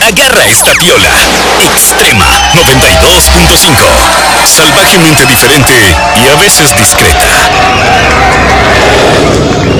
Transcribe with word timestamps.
Agarra 0.00 0.46
esta 0.46 0.72
piola. 0.74 1.10
Extrema 1.60 2.26
92.5. 2.54 4.46
Salvajemente 4.46 5.26
diferente 5.26 5.72
y 6.22 6.28
a 6.28 6.34
veces 6.36 6.74
discreta. 6.74 7.50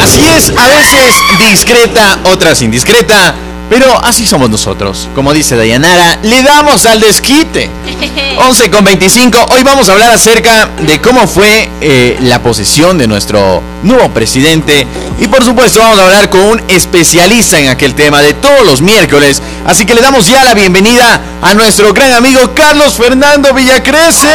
Así 0.02 0.26
es, 0.28 0.50
a 0.50 0.68
veces 0.68 1.14
discreta, 1.38 2.18
otras 2.24 2.62
indiscreta. 2.62 3.34
Pero 3.68 3.98
así 4.04 4.26
somos 4.26 4.48
nosotros. 4.48 5.08
Como 5.14 5.32
dice 5.32 5.56
Dayanara, 5.56 6.20
le 6.22 6.42
damos 6.42 6.86
al 6.86 7.00
desquite. 7.00 7.68
11 8.38 8.70
con 8.70 8.84
25. 8.84 9.46
Hoy 9.50 9.62
vamos 9.62 9.88
a 9.88 9.92
hablar 9.92 10.10
acerca 10.10 10.68
de 10.86 11.00
cómo 11.00 11.26
fue 11.26 11.68
eh, 11.80 12.16
la 12.20 12.42
posesión 12.42 12.96
de 12.98 13.08
nuestro 13.08 13.62
nuevo 13.82 14.08
presidente. 14.10 14.86
Y 15.18 15.28
por 15.28 15.42
supuesto 15.42 15.80
vamos 15.80 15.98
a 15.98 16.04
hablar 16.04 16.28
con 16.28 16.40
un 16.42 16.62
especialista 16.68 17.58
en 17.58 17.68
aquel 17.68 17.94
tema 17.94 18.20
de 18.20 18.34
todos 18.34 18.66
los 18.66 18.82
miércoles. 18.82 19.42
Así 19.64 19.86
que 19.86 19.94
le 19.94 20.02
damos 20.02 20.28
ya 20.28 20.44
la 20.44 20.52
bienvenida 20.52 21.20
a 21.40 21.54
nuestro 21.54 21.92
gran 21.94 22.12
amigo 22.12 22.52
Carlos 22.54 22.94
Fernando 22.94 23.54
Villacrece. 23.54 24.28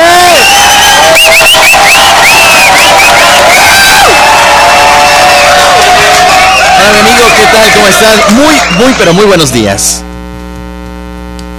Hola 6.80 7.00
amigo, 7.00 7.26
¿qué 7.36 7.46
tal? 7.46 7.74
¿Cómo 7.74 7.88
estás? 7.88 8.34
Muy, 8.34 8.56
muy, 8.78 8.94
pero 8.98 9.14
muy 9.14 9.26
buenos 9.26 9.54
días. 9.54 10.02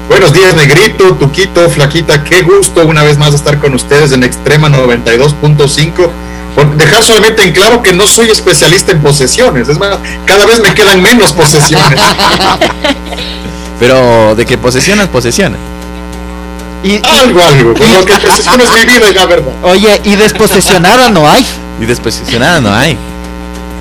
Buenos 0.09 0.33
días, 0.33 0.55
Negrito, 0.55 1.15
Tuquito, 1.15 1.71
Flaquita. 1.71 2.25
Qué 2.25 2.43
gusto 2.43 2.85
una 2.87 3.05
vez 3.05 3.19
más 3.19 3.35
estar 3.35 3.59
con 3.61 3.75
ustedes 3.75 4.13
en 4.13 4.25
Extrema 4.25 4.69
92.5. 4.69 6.11
Dejar 6.77 7.03
solamente 7.03 7.43
en 7.43 7.53
claro 7.53 7.83
que 7.83 7.93
no 7.93 8.07
soy 8.07 8.31
especialista 8.31 8.93
en 8.93 9.01
posesiones. 9.01 9.69
Es 9.69 9.79
más, 9.79 9.99
cada 10.27 10.47
vez 10.47 10.61
me 10.61 10.75
quedan 10.75 11.01
menos 11.01 11.33
posesiones. 11.33 11.99
Pero 13.81 14.35
de 14.35 14.47
que 14.47 14.59
posesiones, 14.59 15.09
posesiones. 15.09 15.59
Y, 16.85 16.97
algo, 16.97 17.43
algo. 17.43 17.71
Lo 17.71 18.05
que 18.05 18.15
posesiones 18.15 18.69
mi 18.71 18.85
vida, 18.85 19.13
la 19.13 19.27
verdad. 19.27 19.53
Oye, 19.63 20.01
y 20.05 20.17
desposesionada 20.17 21.11
no 21.11 21.29
hay. 21.29 21.47
Y 21.81 21.87
desposesionada 21.87 22.61
no 22.61 22.75
hay. 22.75 22.99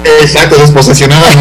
Exacto, 0.04 0.58
desposesionada. 0.58 1.28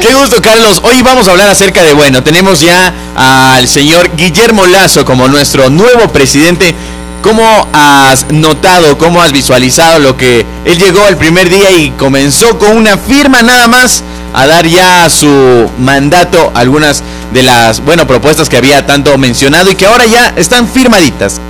Qué 0.00 0.14
gusto, 0.14 0.42
Carlos. 0.42 0.80
Hoy 0.82 1.02
vamos 1.02 1.28
a 1.28 1.32
hablar 1.32 1.50
acerca 1.50 1.82
de, 1.82 1.92
bueno, 1.92 2.22
tenemos 2.22 2.60
ya 2.60 2.92
al 3.14 3.68
señor 3.68 4.10
Guillermo 4.16 4.66
Lazo 4.66 5.04
como 5.04 5.28
nuestro 5.28 5.70
nuevo 5.70 6.08
presidente. 6.08 6.74
¿Cómo 7.22 7.68
has 7.72 8.30
notado, 8.32 8.98
cómo 8.98 9.22
has 9.22 9.30
visualizado 9.30 10.00
lo 10.00 10.16
que 10.16 10.44
él 10.64 10.78
llegó 10.78 11.06
el 11.06 11.16
primer 11.16 11.48
día 11.48 11.70
y 11.70 11.90
comenzó 11.92 12.58
con 12.58 12.76
una 12.76 12.98
firma 12.98 13.42
nada 13.42 13.68
más 13.68 14.02
a 14.34 14.46
dar 14.48 14.66
ya 14.66 15.08
su 15.08 15.70
mandato 15.78 16.50
algunas 16.52 17.04
de 17.32 17.44
las, 17.44 17.84
bueno, 17.84 18.08
propuestas 18.08 18.48
que 18.48 18.56
había 18.56 18.86
tanto 18.86 19.16
mencionado 19.18 19.70
y 19.70 19.76
que 19.76 19.86
ahora 19.86 20.04
ya 20.04 20.34
están 20.36 20.66
firmaditas? 20.68 21.40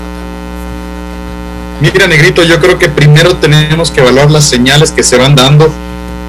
Mira, 1.81 2.07
Negrito, 2.07 2.43
yo 2.43 2.61
creo 2.61 2.79
que 2.79 2.91
primero 2.91 3.37
tenemos 3.39 3.91
que 3.91 4.01
evaluar 4.01 4.31
las 4.31 4.45
señales 4.45 4.93
que 4.93 5.03
se 5.03 5.17
van 5.17 5.35
dando 5.35 5.73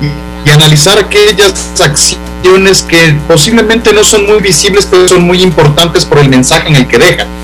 y, 0.01 0.49
analizar 0.49 0.99
aquellas 0.99 1.53
acciones 1.81 2.83
que 2.83 3.17
posiblemente 3.27 3.91
no 3.91 4.03
son 4.03 4.25
muy 4.25 4.39
visibles, 4.39 4.87
pero 4.89 5.07
son 5.07 5.23
muy 5.23 5.41
importantes 5.41 6.05
por 6.05 6.19
el 6.19 6.29
mensaje 6.29 6.69
en 6.69 6.75
el 6.75 6.87
que 6.87 6.97
dejan. 6.97 7.42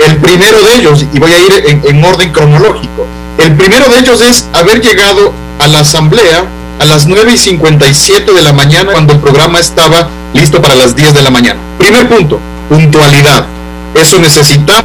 El 0.00 0.16
primero 0.16 0.62
de 0.62 0.76
ellos, 0.76 1.04
y 1.12 1.18
voy 1.18 1.32
a 1.32 1.38
ir 1.38 1.80
en, 1.84 2.04
orden 2.04 2.32
cronológico, 2.32 3.06
el 3.38 3.54
primero 3.54 3.86
de 3.88 3.98
ellos 3.98 4.22
es 4.22 4.48
haber 4.52 4.80
llegado 4.80 5.32
a 5.58 5.68
la 5.68 5.80
asamblea 5.80 6.46
a 6.78 6.84
las 6.86 7.06
9 7.06 7.32
y 7.34 7.36
57 7.36 8.32
de 8.32 8.42
la 8.42 8.54
mañana 8.54 8.92
cuando 8.92 9.12
el 9.12 9.20
programa 9.20 9.60
estaba 9.60 10.08
listo 10.32 10.62
para 10.62 10.74
las 10.74 10.96
10 10.96 11.12
de 11.12 11.22
la 11.22 11.30
mañana. 11.30 11.60
Primer 11.78 12.08
punto, 12.08 12.40
puntualidad. 12.70 13.46
Eso 13.94 14.18
necesitamos 14.18 14.84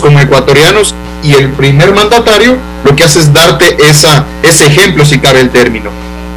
como 0.00 0.18
ecuatorianos 0.18 0.96
y 1.22 1.34
el 1.34 1.50
primer 1.52 1.94
mandatario 1.94 2.58
lo 2.84 2.96
que 2.96 3.04
hace 3.04 3.20
es 3.20 3.32
darte 3.32 3.76
esa, 3.88 4.26
ese 4.42 4.66
ejemplo, 4.66 5.04
si 5.04 5.20
cabe 5.20 5.40
el 5.40 5.50
término. 5.50 5.90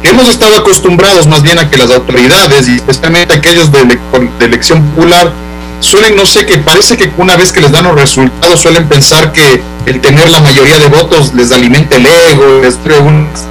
Hemos 0.04 0.28
estado 0.28 0.56
acostumbrados 0.56 1.26
más 1.26 1.42
bien 1.42 1.58
a 1.58 1.68
que 1.68 1.78
las 1.78 1.90
autoridades, 1.90 2.68
y 2.68 2.76
especialmente 2.76 3.34
aquellos 3.34 3.72
de, 3.72 3.98
de 4.38 4.44
elección 4.44 4.82
popular, 4.84 5.32
suelen, 5.80 6.16
no 6.16 6.26
sé, 6.26 6.46
que 6.46 6.58
parece 6.58 6.96
que 6.96 7.12
una 7.16 7.36
vez 7.36 7.52
que 7.52 7.60
les 7.60 7.72
dan 7.72 7.84
los 7.84 7.94
resultados 7.94 8.60
suelen 8.60 8.88
pensar 8.88 9.32
que 9.32 9.62
el 9.86 10.00
tener 10.00 10.28
la 10.30 10.40
mayoría 10.40 10.78
de 10.78 10.88
votos 10.88 11.34
les 11.34 11.52
alimenta 11.52 11.96
el 11.96 12.06
ego, 12.06 12.60
les 12.62 12.76
trae 12.78 12.98
unas, 12.98 13.44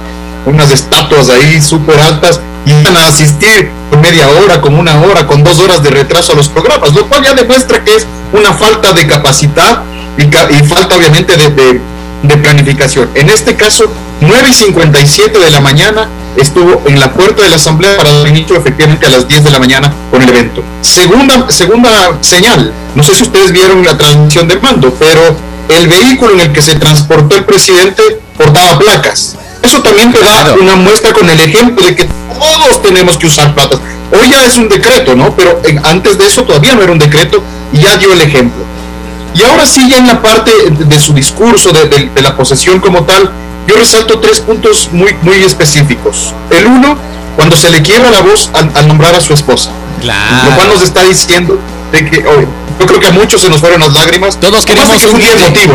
unas 0.44 0.70
estatuas 0.70 1.28
ahí 1.30 1.60
súper 1.60 1.98
altas 2.00 2.40
y 2.66 2.72
van 2.82 2.96
a 2.96 3.06
asistir 3.06 3.70
con 3.90 4.00
media 4.00 4.28
hora, 4.28 4.60
con 4.60 4.74
una 4.74 5.00
hora, 5.00 5.26
con 5.26 5.44
dos 5.44 5.60
horas 5.60 5.82
de 5.82 5.90
retraso 5.90 6.32
a 6.32 6.36
los 6.36 6.48
programas, 6.48 6.92
lo 6.92 7.06
cual 7.06 7.22
ya 7.22 7.34
demuestra 7.34 7.82
que 7.84 7.94
es 7.94 8.06
una 8.32 8.52
falta 8.52 8.92
de 8.92 9.06
capacidad 9.06 9.82
y, 10.18 10.64
falta 10.66 10.96
obviamente 10.96 11.36
de, 11.36 11.80
planificación. 12.38 13.08
En 13.14 13.30
este 13.30 13.54
caso, 13.54 13.84
9 14.20 14.48
y 14.50 14.54
57 14.54 15.38
de 15.38 15.50
la 15.50 15.60
mañana 15.60 16.08
estuvo 16.36 16.82
en 16.86 17.00
la 17.00 17.12
puerta 17.12 17.42
de 17.42 17.48
la 17.48 17.56
asamblea 17.56 17.96
para 17.96 18.12
dar 18.12 18.28
inicio 18.28 18.56
efectivamente 18.56 19.06
a 19.06 19.10
las 19.10 19.26
10 19.28 19.44
de 19.44 19.50
la 19.50 19.58
mañana 19.58 19.92
con 20.10 20.22
el 20.22 20.28
evento. 20.28 20.62
Segunda, 20.80 21.50
segunda 21.50 22.18
señal, 22.20 22.72
no 22.94 23.02
sé 23.02 23.14
si 23.14 23.22
ustedes 23.22 23.52
vieron 23.52 23.84
la 23.84 23.96
transmisión 23.96 24.48
de 24.48 24.58
mando, 24.58 24.92
pero 24.98 25.36
el 25.68 25.88
vehículo 25.88 26.32
en 26.34 26.40
el 26.40 26.52
que 26.52 26.62
se 26.62 26.76
transportó 26.76 27.36
el 27.36 27.44
presidente 27.44 28.02
portaba 28.36 28.78
placas. 28.78 29.36
Eso 29.62 29.82
también 29.82 30.12
te 30.12 30.20
da 30.20 30.54
una 30.60 30.76
muestra 30.76 31.12
con 31.12 31.28
el 31.28 31.40
ejemplo 31.40 31.84
de 31.84 31.96
que 31.96 32.04
todos 32.04 32.82
tenemos 32.82 33.16
que 33.16 33.26
usar 33.26 33.54
placas. 33.54 33.80
Hoy 34.12 34.30
ya 34.30 34.44
es 34.44 34.56
un 34.56 34.68
decreto, 34.68 35.16
¿no? 35.16 35.34
Pero 35.34 35.60
antes 35.82 36.18
de 36.18 36.26
eso 36.26 36.44
todavía 36.44 36.74
no 36.74 36.82
era 36.82 36.92
un 36.92 36.98
decreto 36.98 37.42
y 37.72 37.80
ya 37.80 37.96
dio 37.96 38.12
el 38.12 38.20
ejemplo. 38.20 38.64
Y 39.34 39.42
ahora 39.42 39.66
sí, 39.66 39.86
ya 39.90 39.98
en 39.98 40.06
la 40.06 40.22
parte 40.22 40.50
de, 40.70 41.00
su 41.00 41.12
discurso, 41.12 41.70
de, 41.72 42.10
la 42.22 42.36
posesión 42.36 42.80
como 42.80 43.04
tal, 43.04 43.30
yo 43.66 43.76
resalto 43.76 44.20
tres 44.20 44.40
puntos 44.40 44.90
muy, 44.92 45.14
muy 45.22 45.42
específicos. 45.42 46.34
El 46.50 46.66
uno, 46.66 46.96
cuando 47.34 47.56
se 47.56 47.70
le 47.70 47.82
quiebra 47.82 48.10
la 48.10 48.20
voz 48.20 48.50
al, 48.54 48.88
nombrar 48.88 49.14
a 49.14 49.20
su 49.20 49.32
esposa. 49.32 49.70
Claro. 50.00 50.50
Lo 50.50 50.56
cual 50.56 50.68
nos 50.68 50.82
está 50.82 51.02
diciendo 51.02 51.58
de 51.92 52.04
que, 52.04 52.24
yo 52.78 52.86
creo 52.86 53.00
que 53.00 53.06
a 53.06 53.10
muchos 53.10 53.40
se 53.40 53.48
nos 53.48 53.60
fueron 53.60 53.80
las 53.80 53.92
lágrimas. 53.92 54.38
Todos 54.38 54.66
queremos 54.66 55.02
un 55.04 55.18
Guille. 55.18 55.70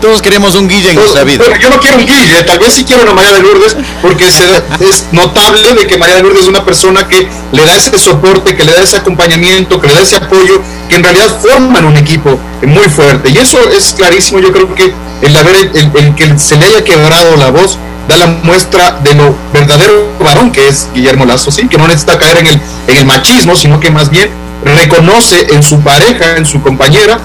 Todos 0.00 0.22
queremos 0.22 0.54
un 0.54 0.68
Guille 0.68 0.90
en 0.90 0.96
nuestra 0.96 1.24
vida. 1.24 1.44
yo 1.60 1.70
no 1.70 1.78
quiero 1.78 1.98
un 1.98 2.06
Guille, 2.06 2.42
tal 2.44 2.58
vez 2.58 2.74
sí 2.74 2.84
quiero 2.84 3.02
una 3.02 3.12
María 3.12 3.32
de 3.32 3.42
Lourdes, 3.42 3.76
porque 4.00 4.26
es 4.26 5.06
notable 5.12 5.74
de 5.74 5.86
que 5.86 5.98
María 5.98 6.16
de 6.16 6.22
Lourdes 6.22 6.42
es 6.42 6.48
una 6.48 6.64
persona 6.64 7.06
que 7.06 7.28
le 7.52 7.64
da 7.64 7.76
ese 7.76 7.98
soporte, 7.98 8.56
que 8.56 8.64
le 8.64 8.72
da 8.72 8.82
ese 8.82 8.96
acompañamiento, 8.96 9.80
que 9.80 9.88
le 9.88 9.94
da 9.94 10.00
ese 10.00 10.16
apoyo, 10.16 10.62
que 10.88 10.96
en 10.96 11.04
realidad 11.04 11.38
forman 11.40 11.84
un 11.84 11.96
equipo 11.96 12.38
muy 12.62 12.88
fuerte. 12.88 13.30
Y 13.30 13.38
eso 13.38 13.58
es 13.70 13.94
clarísimo, 13.96 14.40
yo 14.40 14.52
creo 14.52 14.74
que 14.74 14.92
el 15.22 15.36
haber 15.36 15.70
el, 15.74 16.14
que 16.14 16.38
se 16.38 16.56
le 16.56 16.66
haya 16.66 16.84
quebrado 16.84 17.36
la 17.36 17.50
voz 17.50 17.78
da 18.08 18.16
la 18.16 18.26
muestra 18.42 18.98
de 19.02 19.14
lo 19.14 19.34
verdadero 19.52 20.08
varón 20.24 20.50
que 20.50 20.66
es 20.66 20.88
Guillermo 20.94 21.26
Lazo, 21.26 21.50
sí, 21.50 21.68
que 21.68 21.76
no 21.76 21.86
necesita 21.86 22.18
caer 22.18 22.38
en 22.38 22.46
el, 22.46 22.60
en 22.86 22.96
el 22.96 23.04
machismo, 23.04 23.54
sino 23.54 23.78
que 23.80 23.90
más 23.90 24.08
bien 24.10 24.30
reconoce 24.64 25.46
en 25.50 25.62
su 25.62 25.80
pareja, 25.80 26.36
en 26.36 26.46
su 26.46 26.60
compañera, 26.62 27.20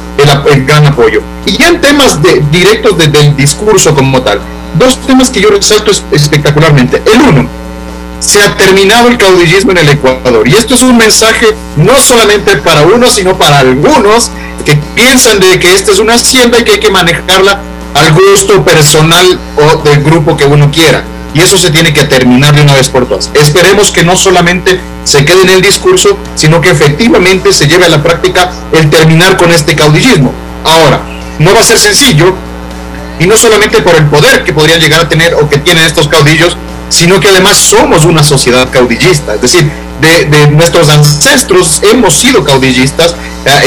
el, 0.52 0.66
gran 0.66 0.86
apoyo. 0.86 1.22
Y 1.46 1.58
ya 1.58 1.70
en 1.70 1.82
temas 1.82 2.22
de, 2.22 2.44
directos 2.52 2.98
del 2.98 3.36
discurso 3.36 3.96
como 3.96 4.22
tal, 4.22 4.40
dos 4.76 5.00
temas 5.06 5.30
que 5.30 5.42
yo 5.42 5.50
resalto 5.50 5.92
espectacularmente. 6.12 7.02
El 7.12 7.22
uno, 7.22 7.48
se 8.26 8.42
ha 8.42 8.56
terminado 8.56 9.10
el 9.10 9.18
caudillismo 9.18 9.72
en 9.72 9.80
el 9.80 9.90
Ecuador. 9.90 10.48
Y 10.48 10.56
esto 10.56 10.76
es 10.76 10.84
un 10.84 10.98
mensaje 10.98 11.54
no 11.76 12.00
solamente 12.00 12.58
para 12.58 12.84
unos, 12.84 13.14
sino 13.16 13.38
para 13.38 13.60
algunos 13.60 14.32
que 14.66 14.76
piensan 14.96 15.40
de 15.40 15.60
que 15.60 15.76
esta 15.76 15.92
es 15.92 16.00
una 16.00 16.16
hacienda 16.16 16.60
y 16.60 16.64
que 16.64 16.72
hay 16.74 16.80
que 16.80 16.90
manejarla 16.90 17.60
al 17.94 18.14
gusto 18.14 18.64
personal 18.64 19.40
o 19.58 19.78
del 19.84 20.02
grupo 20.04 20.38
que 20.38 20.46
uno 20.46 20.72
quiera. 20.72 21.04
Y 21.34 21.42
eso 21.42 21.58
se 21.58 21.72
tiene 21.72 21.94
que 21.94 22.06
terminar 22.06 22.56
de 22.56 22.62
una 22.62 22.76
vez 22.76 22.90
por 22.90 23.08
todas. 23.08 23.30
Esperemos 23.34 23.92
que 23.92 24.04
no 24.04 24.16
solamente 24.16 24.80
se 25.04 25.26
quede 25.26 25.42
en 25.42 25.50
el 25.50 25.62
discurso, 25.62 26.18
sino 26.36 26.62
que 26.62 26.70
efectivamente 26.70 27.52
se 27.52 27.68
lleve 27.68 27.86
a 27.86 27.90
la 27.90 28.04
práctica 28.04 28.52
el 28.72 28.90
terminar 28.90 29.36
con 29.36 29.52
este 29.52 29.76
caudillismo. 29.76 30.32
Ahora, 30.64 31.02
no 31.40 31.54
va 31.54 31.62
a 31.62 31.64
ser 31.64 31.80
sencillo, 31.80 32.36
y 33.20 33.26
no 33.26 33.36
solamente 33.38 33.82
por 33.82 33.96
el 33.96 34.06
poder 34.06 34.44
que 34.44 34.54
podrían 34.54 34.80
llegar 34.80 35.02
a 35.02 35.10
tener 35.10 35.34
o 35.36 35.50
que 35.50 35.58
tienen 35.58 35.84
estos 35.84 36.08
caudillos, 36.08 36.56
sino 36.90 37.20
que 37.20 37.30
además 37.30 37.58
somos 37.58 38.06
una 38.06 38.24
sociedad 38.24 38.70
caudillista, 38.72 39.36
es 39.36 39.42
decir, 39.42 39.72
de, 40.02 40.48
nuestros 40.48 40.90
ancestros 40.90 41.82
hemos 41.90 42.14
sido 42.14 42.44
caudillistas, 42.44 43.16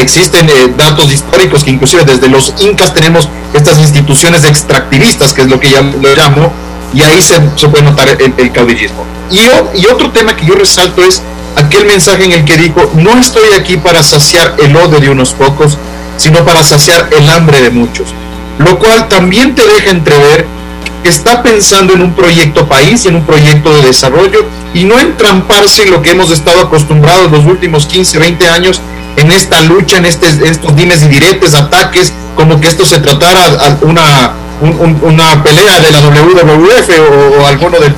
existen 0.01 0.49
eh, 0.49 0.75
datos 0.77 1.13
históricos 1.13 1.65
que 1.65 1.71
inclusive 1.71 2.05
desde 2.05 2.29
los 2.29 2.53
incas 2.59 2.93
tenemos 2.93 3.29
estas 3.55 3.79
instituciones 3.79 4.45
extractivistas, 4.45 5.33
que 5.33 5.43
es 5.43 5.49
lo 5.49 5.59
que 5.59 5.71
yo 5.71 5.83
lo 5.83 6.15
llamo, 6.15 6.53
y 6.93 7.03
ahí 7.03 7.21
se, 7.23 7.41
puede 7.69 7.85
notar 7.85 8.09
el, 8.09 8.53
caudillismo. 8.53 9.05
Y, 9.31 9.41
y 9.81 9.87
otro 9.87 10.11
tema 10.13 10.37
que 10.37 10.47
yo 10.47 10.55
resalto 10.55 11.03
es 11.03 11.23
aquel 11.57 11.87
mensaje 11.87 12.25
en 12.25 12.33
el 12.33 12.45
que 12.45 12.57
dijo, 12.57 12.91
no 12.95 13.19
estoy 13.19 13.55
aquí 13.59 13.77
para 13.77 14.03
saciar 14.03 14.55
el 14.59 14.77
odio 14.77 15.01
de 15.01 15.11
unos 15.11 15.33
pocos, 15.33 15.79
sino 16.17 16.45
para 16.45 16.63
saciar 16.65 17.09
el 17.17 17.29
hambre 17.31 17.61
de 17.61 17.71
muchos. 17.71 18.09
Lo 18.59 18.79
cual 18.79 19.09
también 19.09 19.55
te 19.55 19.67
deja 19.67 19.91
entrever 19.91 20.47
porque 21.07 21.15
está 21.15 21.41
pensando 21.41 21.93
en 21.93 22.03
un 22.03 22.15
proyecto 22.15 22.67
país 22.67 23.05
y 23.05 23.09
en 23.09 23.17
un 23.17 23.25
proyecto 23.25 23.73
de 23.73 23.83
desarrollo 23.83 24.45
y 24.75 24.83
no 24.85 24.99
entramparse 24.99 25.85
en 25.85 25.93
lo 25.93 26.03
que 26.03 26.11
hemos 26.11 26.31
estado 26.33 26.61
acostumbrados 26.63 27.31
los 27.31 27.45
últimos 27.45 27.87
15, 27.87 28.19
20 28.19 28.49
años 28.49 28.81
en 29.15 29.31
esta 29.31 29.61
lucha, 29.63 29.99
en, 29.99 30.07
este, 30.07 30.27
estos 30.49 30.75
dimes 30.75 31.05
y 31.05 31.09
diretes, 31.09 31.55
ataques, 31.55 32.13
como 32.35 32.61
que 32.61 32.67
esto 32.67 32.85
se 32.85 32.99
tratara 32.99 33.45
a 33.45 33.79
una, 33.83 34.33
una 35.03 35.43
pelea 35.45 35.79
de 35.79 35.93
la 35.93 36.01
WWF 36.01 37.41
o, 37.41 37.47
alguno 37.47 37.79
del, 37.79 37.95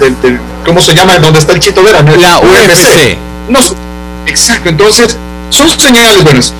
¿cómo 0.66 0.82
se 0.82 0.94
llama? 0.94 1.18
Donde 1.18 1.38
está 1.38 1.54
el 1.54 1.60
Chito 1.60 1.82
Vera? 1.82 2.02
La 2.02 2.40
UFC. 2.40 3.16
No, 3.48 3.60
exacto, 4.26 4.68
entonces 4.68 5.16
son 5.48 5.70
señales 5.70 6.22
buenas. 6.22 6.52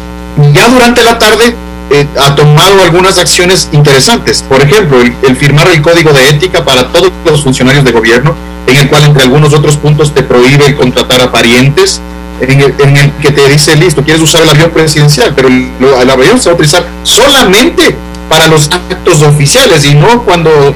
Ya 0.55 0.69
durante 0.69 1.05
la 1.05 1.19
tarde 1.19 1.55
eh, 1.91 2.07
ha 2.21 2.35
tomado 2.35 2.83
algunas 2.83 3.19
acciones 3.19 3.69
interesantes. 3.73 4.43
Por 4.43 4.61
ejemplo, 4.61 5.01
el, 5.01 5.37
firmar 5.37 5.69
el 5.69 5.81
código 5.81 6.13
de 6.13 6.29
ética 6.29 6.65
para 6.65 6.89
todos 6.89 7.13
los 7.25 7.43
funcionarios 7.43 7.85
de 7.85 7.93
gobierno, 7.93 8.35
en 8.67 8.77
el 8.77 8.89
cual 8.89 9.05
entre 9.05 9.23
algunos 9.23 9.55
otros 9.55 9.77
puntos 9.77 10.13
te 10.13 10.23
prohíbe 10.23 10.75
contratar 10.75 11.21
a 11.23 11.33
parientes, 11.33 12.01
en 12.41 12.61
el, 12.61 13.13
que 13.21 13.33
te 13.33 13.49
dice, 13.49 13.75
listo, 13.77 14.05
quieres 14.05 14.23
usar 14.23 14.43
el 14.43 14.51
avión 14.51 14.71
presidencial, 14.71 15.33
pero 15.35 15.49
el, 15.49 15.71
el 16.01 16.11
avión 16.11 16.39
se 16.39 16.49
va 16.49 16.53
a 16.53 16.55
utilizar 16.55 16.87
solamente 17.03 17.97
para 18.29 18.47
los 18.47 18.71
actos 18.71 19.23
oficiales 19.23 19.85
y 19.87 19.95
no 19.95 20.23
cuando 20.23 20.75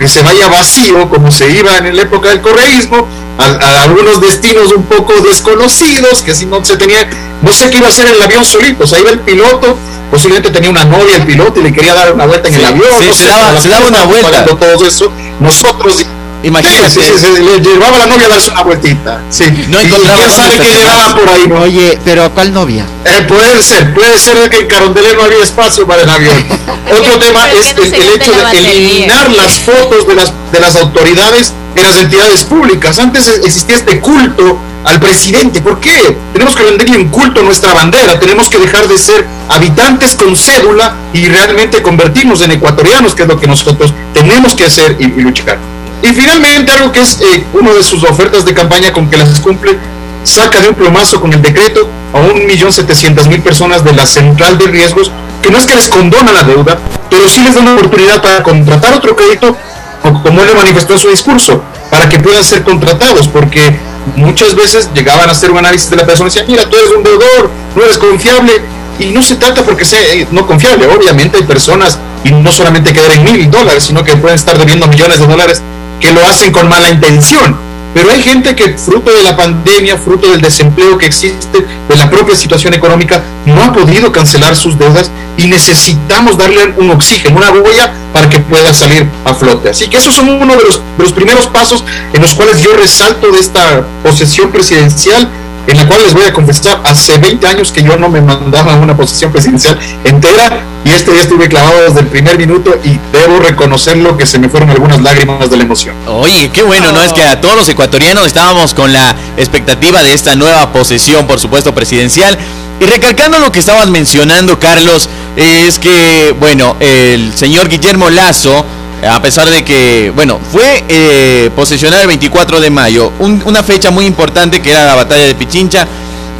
que 0.00 0.08
se 0.08 0.22
vaya 0.22 0.48
vacío, 0.48 1.10
como 1.10 1.30
se 1.30 1.50
iba 1.50 1.76
en 1.76 1.94
la 1.94 2.02
época 2.02 2.30
del 2.30 2.40
correísmo, 2.40 3.06
a, 3.36 3.82
algunos 3.82 4.18
destinos 4.22 4.72
un 4.72 4.84
poco 4.84 5.12
desconocidos, 5.20 6.22
que 6.22 6.34
si 6.34 6.46
no 6.46 6.64
se 6.64 6.78
tenía, 6.78 7.06
no 7.42 7.52
sé 7.52 7.68
qué 7.68 7.76
iba 7.76 7.86
a 7.86 7.90
hacer 7.90 8.06
el 8.06 8.20
avión 8.20 8.42
solito, 8.46 8.84
o 8.84 8.86
sea, 8.86 8.98
iba 8.98 9.10
el 9.10 9.20
piloto, 9.20 9.76
posiblemente 10.10 10.50
tenía 10.50 10.70
una 10.70 10.84
novia 10.84 11.16
el 11.16 11.26
piloto 11.26 11.60
y 11.60 11.64
le 11.64 11.72
quería 11.74 11.92
dar 11.92 12.14
una 12.14 12.24
vuelta 12.24 12.48
en 12.48 12.54
el 12.54 12.64
avión, 12.64 13.14
se, 13.14 13.26
daba, 13.26 13.60
se 13.60 13.68
daba 13.68 13.86
una 13.88 14.04
vuelta. 14.04 14.46
Todo 14.46 14.86
eso, 14.86 15.12
nosotros 15.38 16.06
Imagínate. 16.42 16.90
Sí, 16.90 17.00
sí, 17.18 17.42
le 17.42 17.60
llevaba 17.60 17.96
a 17.96 17.98
la 18.00 18.06
novia 18.06 18.26
a 18.26 18.30
darse 18.30 18.50
una 18.50 18.62
vueltita. 18.62 19.22
Sí. 19.28 19.44
No 19.68 19.78
encontraba 19.78 20.18
quién 20.24 20.30
sabe 20.30 20.58
que 20.58 20.72
llevaba 20.72 21.14
por 21.14 21.28
ahí. 21.28 21.52
Oye, 21.60 21.98
pero 22.04 22.24
¿a 22.24 22.28
cuál 22.30 22.52
novia? 22.52 22.86
Eh, 23.04 23.24
puede 23.28 23.62
ser, 23.62 23.92
puede 23.92 24.18
ser 24.18 24.48
que 24.48 24.60
en 24.60 24.66
Carondelet 24.66 25.16
no 25.16 25.24
había 25.24 25.42
espacio 25.42 25.86
para 25.86 26.02
el 26.02 26.08
avión. 26.08 26.44
Otro 26.98 27.18
tema 27.18 27.50
es 27.50 27.70
el, 27.76 27.94
hecho 27.94 28.32
de 28.32 28.58
eliminar 28.58 29.30
las 29.32 29.60
fotos 29.60 30.06
de 30.06 30.14
las, 30.14 30.32
de 30.50 30.60
las 30.60 30.76
autoridades 30.76 31.52
en 31.74 31.84
las 31.84 31.96
entidades 31.98 32.44
públicas. 32.44 32.98
Antes 32.98 33.28
existía 33.28 33.76
este 33.76 34.00
culto 34.00 34.58
al 34.84 34.98
presidente. 34.98 35.60
¿Por 35.60 35.78
qué? 35.78 36.16
Tenemos 36.32 36.56
que 36.56 36.62
rendirle 36.62 36.98
un 36.98 37.08
culto 37.08 37.40
a 37.40 37.42
nuestra 37.42 37.74
bandera. 37.74 38.18
Tenemos 38.18 38.48
que 38.48 38.58
dejar 38.58 38.88
de 38.88 38.98
ser 38.98 39.26
habitantes 39.48 40.14
con 40.14 40.36
cédula 40.36 40.96
y 41.12 41.26
realmente 41.28 41.82
convertirnos 41.82 42.40
en 42.40 42.52
ecuatorianos, 42.52 43.14
que 43.14 43.22
es 43.22 43.28
lo 43.28 43.38
que 43.38 43.46
nosotros 43.46 43.92
tenemos 44.14 44.54
que 44.54 44.64
hacer 44.64 44.96
y, 44.98 45.04
y 45.04 45.22
luchar. 45.22 45.58
Y 46.02 46.08
finalmente, 46.08 46.72
algo 46.72 46.92
que 46.92 47.00
es 47.00 47.20
eh, 47.20 47.44
una 47.52 47.72
de 47.72 47.82
sus 47.82 48.02
ofertas 48.04 48.44
de 48.44 48.54
campaña 48.54 48.92
con 48.92 49.10
que 49.10 49.16
las 49.16 49.40
cumple, 49.40 49.78
saca 50.24 50.60
de 50.60 50.68
un 50.68 50.74
plomazo 50.74 51.20
con 51.20 51.32
el 51.32 51.42
decreto 51.42 51.88
a 52.12 52.20
1.700.000 52.20 53.42
personas 53.42 53.84
de 53.84 53.92
la 53.92 54.06
central 54.06 54.58
de 54.58 54.66
riesgos, 54.66 55.10
que 55.42 55.50
no 55.50 55.58
es 55.58 55.66
que 55.66 55.74
les 55.74 55.88
condona 55.88 56.32
la 56.32 56.42
deuda, 56.42 56.78
pero 57.08 57.28
sí 57.28 57.42
les 57.42 57.54
da 57.54 57.60
una 57.60 57.74
oportunidad 57.74 58.22
para 58.22 58.42
contratar 58.42 58.94
otro 58.94 59.14
crédito, 59.16 59.56
como 60.02 60.42
él 60.42 60.48
manifestó 60.56 60.94
en 60.94 60.98
su 60.98 61.08
discurso, 61.08 61.62
para 61.90 62.08
que 62.08 62.18
puedan 62.18 62.44
ser 62.44 62.62
contratados, 62.62 63.28
porque 63.28 63.76
muchas 64.16 64.54
veces 64.54 64.90
llegaban 64.94 65.28
a 65.28 65.32
hacer 65.32 65.50
un 65.50 65.58
análisis 65.58 65.90
de 65.90 65.96
la 65.96 66.06
persona 66.06 66.28
y 66.28 66.30
decían, 66.30 66.46
mira, 66.48 66.68
tú 66.68 66.76
eres 66.76 66.90
un 66.96 67.02
deudor, 67.02 67.50
no 67.76 67.84
eres 67.84 67.98
confiable, 67.98 68.52
y 68.98 69.06
no 69.06 69.22
se 69.22 69.36
trata 69.36 69.62
porque 69.62 69.84
sea 69.84 70.00
eh, 70.12 70.26
no 70.30 70.46
confiable, 70.46 70.86
obviamente 70.86 71.38
hay 71.38 71.44
personas, 71.44 71.98
y 72.24 72.32
no 72.32 72.52
solamente 72.52 72.92
que 72.92 73.00
deben 73.00 73.24
mil 73.24 73.50
dólares, 73.50 73.84
sino 73.84 74.04
que 74.04 74.16
pueden 74.16 74.36
estar 74.36 74.58
debiendo 74.58 74.86
millones 74.86 75.18
de 75.20 75.26
dólares, 75.26 75.62
que 76.00 76.12
lo 76.12 76.26
hacen 76.26 76.52
con 76.52 76.68
mala 76.68 76.90
intención. 76.90 77.70
Pero 77.92 78.10
hay 78.10 78.22
gente 78.22 78.54
que 78.54 78.78
fruto 78.78 79.12
de 79.12 79.22
la 79.22 79.36
pandemia, 79.36 79.96
fruto 79.96 80.30
del 80.30 80.40
desempleo 80.40 80.96
que 80.96 81.06
existe, 81.06 81.66
de 81.88 81.96
la 81.96 82.08
propia 82.08 82.36
situación 82.36 82.72
económica, 82.72 83.22
no 83.46 83.62
ha 83.62 83.72
podido 83.72 84.12
cancelar 84.12 84.54
sus 84.54 84.78
deudas 84.78 85.10
y 85.36 85.46
necesitamos 85.46 86.38
darle 86.38 86.72
un 86.76 86.90
oxígeno, 86.90 87.38
una 87.38 87.50
huella 87.50 87.92
para 88.12 88.28
que 88.28 88.38
pueda 88.38 88.72
salir 88.72 89.08
a 89.24 89.34
flote. 89.34 89.70
Así 89.70 89.88
que 89.88 89.96
esos 89.96 90.14
son 90.14 90.28
uno 90.28 90.56
de 90.56 90.64
los, 90.64 90.76
de 90.98 91.02
los 91.02 91.12
primeros 91.12 91.48
pasos 91.48 91.84
en 92.12 92.22
los 92.22 92.34
cuales 92.34 92.62
yo 92.62 92.72
resalto 92.74 93.32
de 93.32 93.40
esta 93.40 93.84
posesión 94.04 94.52
presidencial 94.52 95.28
en 95.66 95.76
la 95.76 95.86
cual 95.86 96.02
les 96.02 96.14
voy 96.14 96.24
a 96.24 96.32
confesar, 96.32 96.80
hace 96.84 97.18
20 97.18 97.46
años 97.46 97.72
que 97.72 97.82
yo 97.82 97.96
no 97.96 98.08
me 98.08 98.20
mandaba 98.20 98.76
una 98.76 98.96
posición 98.96 99.32
presidencial 99.32 99.78
entera 100.04 100.64
y 100.84 100.90
este 100.90 101.12
día 101.12 101.22
estuve 101.22 101.48
clavado 101.48 101.82
desde 101.82 102.00
el 102.00 102.06
primer 102.06 102.38
minuto 102.38 102.74
y 102.82 102.98
debo 103.12 103.38
reconocerlo 103.38 104.16
que 104.16 104.26
se 104.26 104.38
me 104.38 104.48
fueron 104.48 104.70
algunas 104.70 105.00
lágrimas 105.02 105.50
de 105.50 105.56
la 105.56 105.64
emoción. 105.64 105.94
Oye, 106.06 106.50
qué 106.52 106.62
bueno, 106.62 106.90
¿no? 106.92 107.02
Es 107.02 107.12
que 107.12 107.22
a 107.22 107.40
todos 107.40 107.56
los 107.56 107.68
ecuatorianos 107.68 108.26
estábamos 108.26 108.74
con 108.74 108.92
la 108.92 109.14
expectativa 109.36 110.02
de 110.02 110.14
esta 110.14 110.34
nueva 110.36 110.72
posesión, 110.72 111.26
por 111.26 111.38
supuesto, 111.38 111.74
presidencial. 111.74 112.38
Y 112.80 112.86
recalcando 112.86 113.38
lo 113.38 113.52
que 113.52 113.58
estabas 113.58 113.88
mencionando, 113.88 114.58
Carlos, 114.58 115.10
es 115.36 115.78
que, 115.78 116.34
bueno, 116.40 116.76
el 116.80 117.34
señor 117.36 117.68
Guillermo 117.68 118.08
Lazo 118.08 118.64
a 119.08 119.20
pesar 119.22 119.48
de 119.48 119.64
que, 119.64 120.12
bueno, 120.14 120.38
fue 120.52 120.84
eh, 120.88 121.50
el 121.54 122.06
24 122.06 122.60
de 122.60 122.70
mayo, 122.70 123.12
una 123.18 123.62
fecha 123.62 123.90
muy 123.90 124.06
importante 124.06 124.60
que 124.60 124.70
era 124.70 124.84
la 124.84 124.94
batalla 124.94 125.26
de 125.26 125.34
Pichincha 125.34 125.86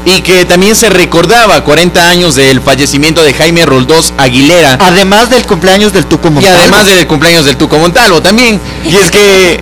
y 0.04 0.22
que 0.22 0.44
también 0.44 0.74
se 0.74 0.88
recordaba 0.88 1.62
40 1.62 2.08
años 2.08 2.34
del 2.34 2.60
fallecimiento 2.60 3.22
de 3.22 3.34
Jaime 3.34 3.66
Roldós 3.66 4.14
Aguilera. 4.16 4.78
Además 4.80 5.30
del 5.30 5.44
cumpleaños 5.46 5.92
del 5.92 6.06
Tuco 6.06 6.30
Montalvo. 6.30 6.56
Y 6.56 6.60
además 6.60 6.86
del 6.86 7.06
cumpleaños 7.06 7.44
del 7.44 7.56
Tuco 7.56 7.78
Montalvo 7.78 8.22
también. 8.22 8.60
Y 8.84 8.96
es 8.96 9.10
que, 9.10 9.60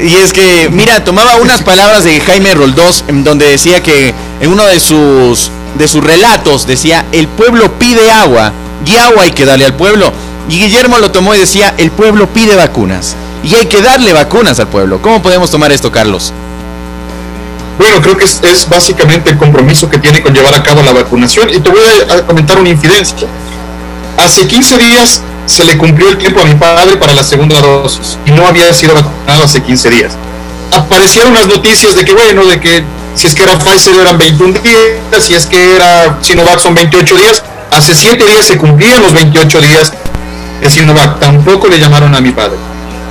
y 0.00 0.14
es 0.14 0.32
que, 0.32 0.68
mira, 0.70 1.04
tomaba 1.04 1.36
unas 1.36 1.62
palabras 1.62 2.04
de 2.04 2.20
Jaime 2.20 2.54
Roldós 2.54 3.04
en 3.08 3.24
donde 3.24 3.46
decía 3.46 3.82
que 3.82 4.14
en 4.40 4.50
uno 4.50 4.66
de 4.66 4.78
sus, 4.78 5.50
de 5.76 5.88
sus 5.88 6.02
relatos 6.02 6.66
decía, 6.66 7.04
el 7.12 7.26
pueblo 7.28 7.72
pide 7.78 8.10
agua 8.10 8.52
y 8.86 8.96
agua 8.96 9.24
hay 9.24 9.32
que 9.32 9.44
darle 9.44 9.64
al 9.64 9.74
pueblo. 9.74 10.12
Y 10.48 10.58
Guillermo 10.58 10.98
lo 10.98 11.10
tomó 11.10 11.34
y 11.34 11.38
decía, 11.38 11.74
el 11.78 11.90
pueblo 11.90 12.28
pide 12.28 12.56
vacunas. 12.56 13.16
Y 13.44 13.54
hay 13.54 13.66
que 13.66 13.82
darle 13.82 14.12
vacunas 14.12 14.58
al 14.60 14.68
pueblo. 14.68 15.00
¿Cómo 15.02 15.22
podemos 15.22 15.50
tomar 15.50 15.72
esto, 15.72 15.90
Carlos? 15.90 16.32
Bueno, 17.78 18.00
creo 18.00 18.16
que 18.16 18.24
es, 18.24 18.68
básicamente 18.68 19.30
el 19.30 19.38
compromiso 19.38 19.88
que 19.88 19.98
tiene 19.98 20.22
con 20.22 20.34
llevar 20.34 20.54
a 20.54 20.62
cabo 20.62 20.82
la 20.82 20.92
vacunación. 20.92 21.48
Y 21.50 21.60
te 21.60 21.70
voy 21.70 21.80
a, 22.10 22.26
comentar 22.26 22.58
una 22.58 22.68
infidencia. 22.68 23.26
Hace 24.16 24.46
15 24.46 24.78
días 24.78 25.22
se 25.46 25.64
le 25.64 25.76
cumplió 25.76 26.08
el 26.10 26.18
tiempo 26.18 26.40
a 26.40 26.44
mi 26.44 26.54
padre 26.54 26.96
para 26.96 27.12
la 27.14 27.24
segunda 27.24 27.60
dosis 27.60 28.18
y 28.24 28.30
no 28.30 28.46
había 28.46 28.72
sido 28.72 28.94
vacunado 28.94 29.44
hace 29.44 29.62
15 29.62 29.90
días. 29.90 30.12
Aparecieron 30.70 31.34
las 31.34 31.48
noticias 31.48 31.94
de 31.96 32.04
que, 32.04 32.12
bueno, 32.12 32.44
de 32.46 32.60
que 32.60 32.84
si 33.14 33.26
es 33.26 33.34
que 33.34 33.42
era 33.42 33.58
Pfizer 33.58 33.94
eran 33.96 34.16
21 34.16 34.60
días, 34.60 35.24
si 35.24 35.34
es 35.34 35.46
que 35.46 35.74
era 35.74 36.18
Sinovac 36.22 36.60
son 36.60 36.74
28 36.74 37.16
días. 37.16 37.42
Hace 37.70 37.94
7 37.94 38.24
días 38.24 38.46
se 38.46 38.58
cumplían 38.58 39.02
los 39.02 39.12
28 39.12 39.60
días 39.60 39.92
es 40.62 40.96
va, 40.96 41.18
tampoco 41.18 41.68
le 41.68 41.78
llamaron 41.78 42.14
a 42.14 42.20
mi 42.20 42.30
padre. 42.30 42.56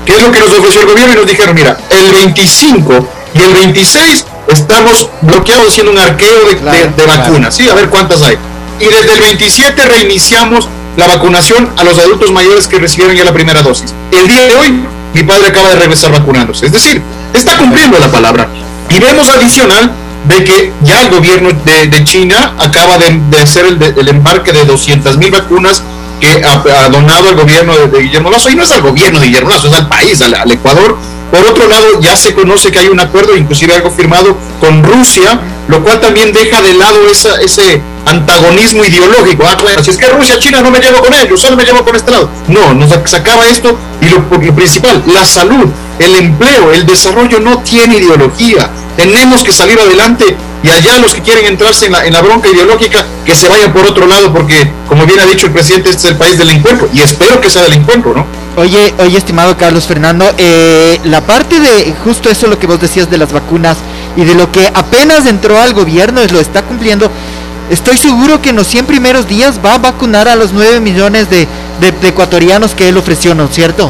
¿Qué 0.05 0.13
es 0.13 0.21
lo 0.21 0.31
que 0.31 0.39
nos 0.39 0.51
ofreció 0.51 0.81
el 0.81 0.87
gobierno? 0.87 1.13
Y 1.13 1.17
nos 1.17 1.27
dijeron, 1.27 1.53
mira, 1.53 1.77
el 1.89 2.11
25 2.11 3.07
y 3.35 3.41
el 3.41 3.53
26 3.53 4.25
estamos 4.47 5.09
bloqueados 5.21 5.69
haciendo 5.69 5.91
un 5.91 5.99
arqueo 5.99 6.47
de, 6.47 7.05
vacunas, 7.05 7.55
¿sí? 7.55 7.69
A 7.69 7.75
ver 7.75 7.89
cuántas 7.89 8.21
hay. 8.21 8.37
Y 8.79 8.85
desde 8.85 9.13
el 9.13 9.19
27 9.19 9.85
reiniciamos 9.85 10.67
la 10.97 11.07
vacunación 11.07 11.69
a 11.77 11.83
los 11.83 11.97
adultos 11.99 12.31
mayores 12.31 12.67
que 12.67 12.79
recibieron 12.79 13.15
ya 13.15 13.23
la 13.23 13.33
primera 13.33 13.61
dosis. 13.61 13.93
El 14.11 14.27
día 14.27 14.45
de 14.45 14.55
hoy, 14.55 14.85
mi 15.13 15.23
padre 15.23 15.47
acaba 15.47 15.69
de 15.69 15.75
regresar 15.75 16.11
vacunándose. 16.11 16.65
Es 16.65 16.71
decir, 16.71 17.01
está 17.33 17.57
cumpliendo 17.57 17.99
la 17.99 18.11
palabra. 18.11 18.47
Y 18.89 18.99
vemos 18.99 19.29
adicional 19.29 19.91
de 20.27 20.43
que 20.43 20.73
ya 20.81 21.01
el 21.01 21.09
gobierno 21.09 21.49
de, 21.51 22.03
China 22.03 22.55
acaba 22.57 22.97
de, 22.97 23.21
hacer 23.41 23.65
el, 23.65 23.81
el, 23.81 24.07
embarque 24.07 24.51
de 24.51 24.65
200 24.65 25.17
mil 25.17 25.31
vacunas 25.31 25.83
que 26.21 26.41
ha, 26.45 26.89
donado 26.89 27.29
el 27.29 27.35
gobierno 27.35 27.75
de, 27.75 27.99
Guillermo 27.99 28.29
Lazo, 28.29 28.49
y 28.49 28.55
no 28.55 28.63
es 28.63 28.71
al 28.71 28.81
gobierno 28.81 29.19
de 29.19 29.25
Guillermo 29.25 29.49
Lazo, 29.49 29.67
es 29.67 29.73
al 29.73 29.89
país, 29.89 30.21
al, 30.21 30.49
Ecuador. 30.49 30.97
Por 31.31 31.45
otro 31.45 31.67
lado, 31.67 31.99
ya 32.01 32.15
se 32.15 32.33
conoce 32.33 32.71
que 32.71 32.79
hay 32.79 32.87
un 32.87 32.99
acuerdo, 32.99 33.35
inclusive 33.35 33.73
algo 33.73 33.89
firmado 33.89 34.37
con 34.59 34.83
Rusia, 34.83 35.39
lo 35.67 35.81
cual 35.81 35.99
también 35.99 36.31
deja 36.33 36.61
de 36.61 36.73
lado 36.73 37.09
esa, 37.09 37.39
ese 37.41 37.81
antagonismo 38.05 38.83
ideológico. 38.83 39.43
Ah, 39.47 39.57
bueno, 39.61 39.81
si 39.83 39.91
es 39.91 39.97
que 39.97 40.09
Rusia, 40.09 40.37
China 40.39 40.61
no 40.61 40.71
me 40.71 40.79
llevo 40.79 40.99
con 40.99 41.13
ellos, 41.13 41.39
solo 41.39 41.55
me 41.55 41.63
llevo 41.63 41.83
con 41.83 41.95
este 41.95 42.11
lado. 42.11 42.29
No, 42.47 42.73
nos 42.73 42.89
sacaba 43.09 43.47
esto 43.47 43.77
y 44.01 44.09
lo, 44.09 44.17
lo 44.17 44.55
principal, 44.55 45.03
la 45.07 45.25
salud, 45.25 45.67
el 45.99 46.15
empleo, 46.15 46.71
el 46.73 46.85
desarrollo 46.85 47.39
no 47.39 47.59
tiene 47.59 47.95
ideología. 47.95 48.69
Tenemos 48.97 49.43
que 49.43 49.51
salir 49.51 49.79
adelante 49.79 50.35
y 50.63 50.69
allá 50.69 50.99
los 50.99 51.15
que 51.15 51.21
quieren 51.21 51.45
entrarse 51.45 51.87
en 51.87 51.93
la, 51.93 52.05
en 52.05 52.13
la 52.13 52.21
bronca 52.21 52.49
ideológica, 52.49 53.05
que 53.25 53.35
se 53.35 53.49
vayan 53.49 53.73
por 53.73 53.85
otro 53.85 54.05
lado, 54.05 54.31
porque 54.31 54.71
como 54.87 55.05
bien 55.05 55.19
ha 55.19 55.25
dicho 55.25 55.47
el 55.47 55.53
presidente, 55.53 55.89
este 55.89 56.07
es 56.07 56.11
el 56.11 56.17
país 56.17 56.37
del 56.37 56.49
encuentro, 56.49 56.87
y 56.93 57.01
espero 57.01 57.41
que 57.41 57.49
sea 57.49 57.63
del 57.63 57.73
encuentro, 57.73 58.13
¿no? 58.13 58.25
Oye, 58.57 58.93
oye, 58.99 59.17
estimado 59.17 59.57
Carlos 59.57 59.87
Fernando, 59.87 60.33
eh, 60.37 60.99
la 61.05 61.21
parte 61.21 61.59
de 61.59 61.93
justo 62.03 62.29
eso 62.29 62.47
lo 62.47 62.59
que 62.59 62.67
vos 62.67 62.79
decías 62.79 63.09
de 63.09 63.17
las 63.17 63.31
vacunas 63.31 63.77
y 64.17 64.25
de 64.25 64.35
lo 64.35 64.51
que 64.51 64.67
apenas 64.73 65.25
entró 65.25 65.59
al 65.59 65.73
gobierno, 65.73 66.21
es 66.21 66.31
lo 66.31 66.39
está 66.39 66.61
cumpliendo. 66.61 67.09
Estoy 67.69 67.97
seguro 67.97 68.41
que 68.41 68.49
en 68.49 68.57
los 68.57 68.67
100 68.67 68.85
primeros 68.85 69.27
días 69.27 69.59
va 69.65 69.75
a 69.75 69.77
vacunar 69.77 70.27
a 70.27 70.35
los 70.35 70.51
9 70.51 70.81
millones 70.81 71.29
de, 71.29 71.47
de 71.79 72.07
ecuatorianos 72.07 72.75
que 72.75 72.89
él 72.89 72.97
ofreció, 72.97 73.33
¿no 73.33 73.45
es 73.45 73.51
cierto? 73.51 73.89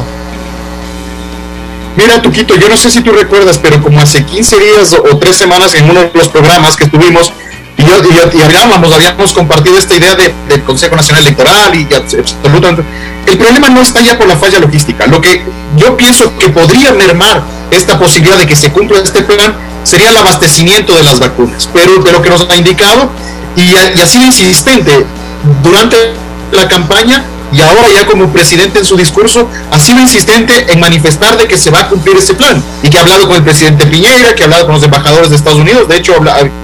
Mira, 1.96 2.22
Tuquito, 2.22 2.56
yo 2.56 2.68
no 2.68 2.76
sé 2.76 2.90
si 2.90 3.02
tú 3.02 3.12
recuerdas, 3.12 3.58
pero 3.58 3.82
como 3.82 4.00
hace 4.00 4.24
15 4.24 4.56
días 4.58 4.94
o, 4.94 5.18
tres 5.18 5.36
semanas 5.36 5.74
en 5.74 5.90
uno 5.90 6.00
de 6.00 6.10
los 6.14 6.28
programas 6.28 6.76
que 6.76 6.86
tuvimos, 6.86 7.32
y, 7.76 8.40
hablábamos, 8.40 8.92
habíamos 8.92 9.32
compartido 9.32 9.76
esta 9.76 9.94
idea 9.96 10.14
de, 10.14 10.32
del 10.48 10.62
Consejo 10.62 10.96
Nacional 10.96 11.22
Electoral 11.22 11.74
y 11.74 11.88
absolutamente. 11.92 12.82
El 13.26 13.38
problema 13.38 13.68
no 13.70 13.82
está 13.82 14.00
ya 14.00 14.16
por 14.16 14.26
la 14.26 14.36
falla 14.36 14.60
logística. 14.60 15.06
Lo 15.06 15.20
que 15.20 15.44
yo 15.76 15.96
pienso 15.96 16.36
que 16.38 16.48
podría 16.48 16.92
mermar 16.92 17.42
esta 17.70 17.98
posibilidad 17.98 18.38
de 18.38 18.46
que 18.46 18.56
se 18.56 18.70
cumpla 18.72 18.98
este 18.98 19.22
plan 19.22 19.54
sería 19.84 20.10
el 20.10 20.16
abastecimiento 20.16 20.94
de 20.94 21.02
las 21.02 21.18
vacunas. 21.18 21.68
Pero 21.72 21.98
de 21.98 22.12
lo 22.12 22.22
que 22.22 22.30
nos 22.30 22.48
ha 22.48 22.56
indicado, 22.56 23.10
y, 23.56 23.62
y 23.62 24.06
sido 24.06 24.26
insistente 24.26 25.04
durante 25.62 25.96
la 26.52 26.68
campaña, 26.68 27.24
y 27.52 27.60
ahora 27.60 27.88
ya 27.92 28.06
como 28.06 28.32
presidente 28.32 28.78
en 28.78 28.84
su 28.84 28.96
discurso 28.96 29.48
ha 29.70 29.78
sido 29.78 30.00
insistente 30.00 30.72
en 30.72 30.80
manifestar 30.80 31.36
de 31.36 31.46
que 31.46 31.58
se 31.58 31.70
va 31.70 31.80
a 31.80 31.88
cumplir 31.88 32.16
ese 32.16 32.34
plan 32.34 32.62
y 32.82 32.88
que 32.88 32.96
ha 32.96 33.02
hablado 33.02 33.28
con 33.28 33.36
el 33.36 33.42
presidente 33.42 33.86
Piñera, 33.86 34.34
que 34.34 34.42
ha 34.42 34.46
hablado 34.46 34.64
con 34.64 34.74
los 34.74 34.82
embajadores 34.82 35.28
de 35.30 35.36
Estados 35.36 35.58
Unidos. 35.58 35.86
De 35.86 35.96
hecho, 35.96 36.14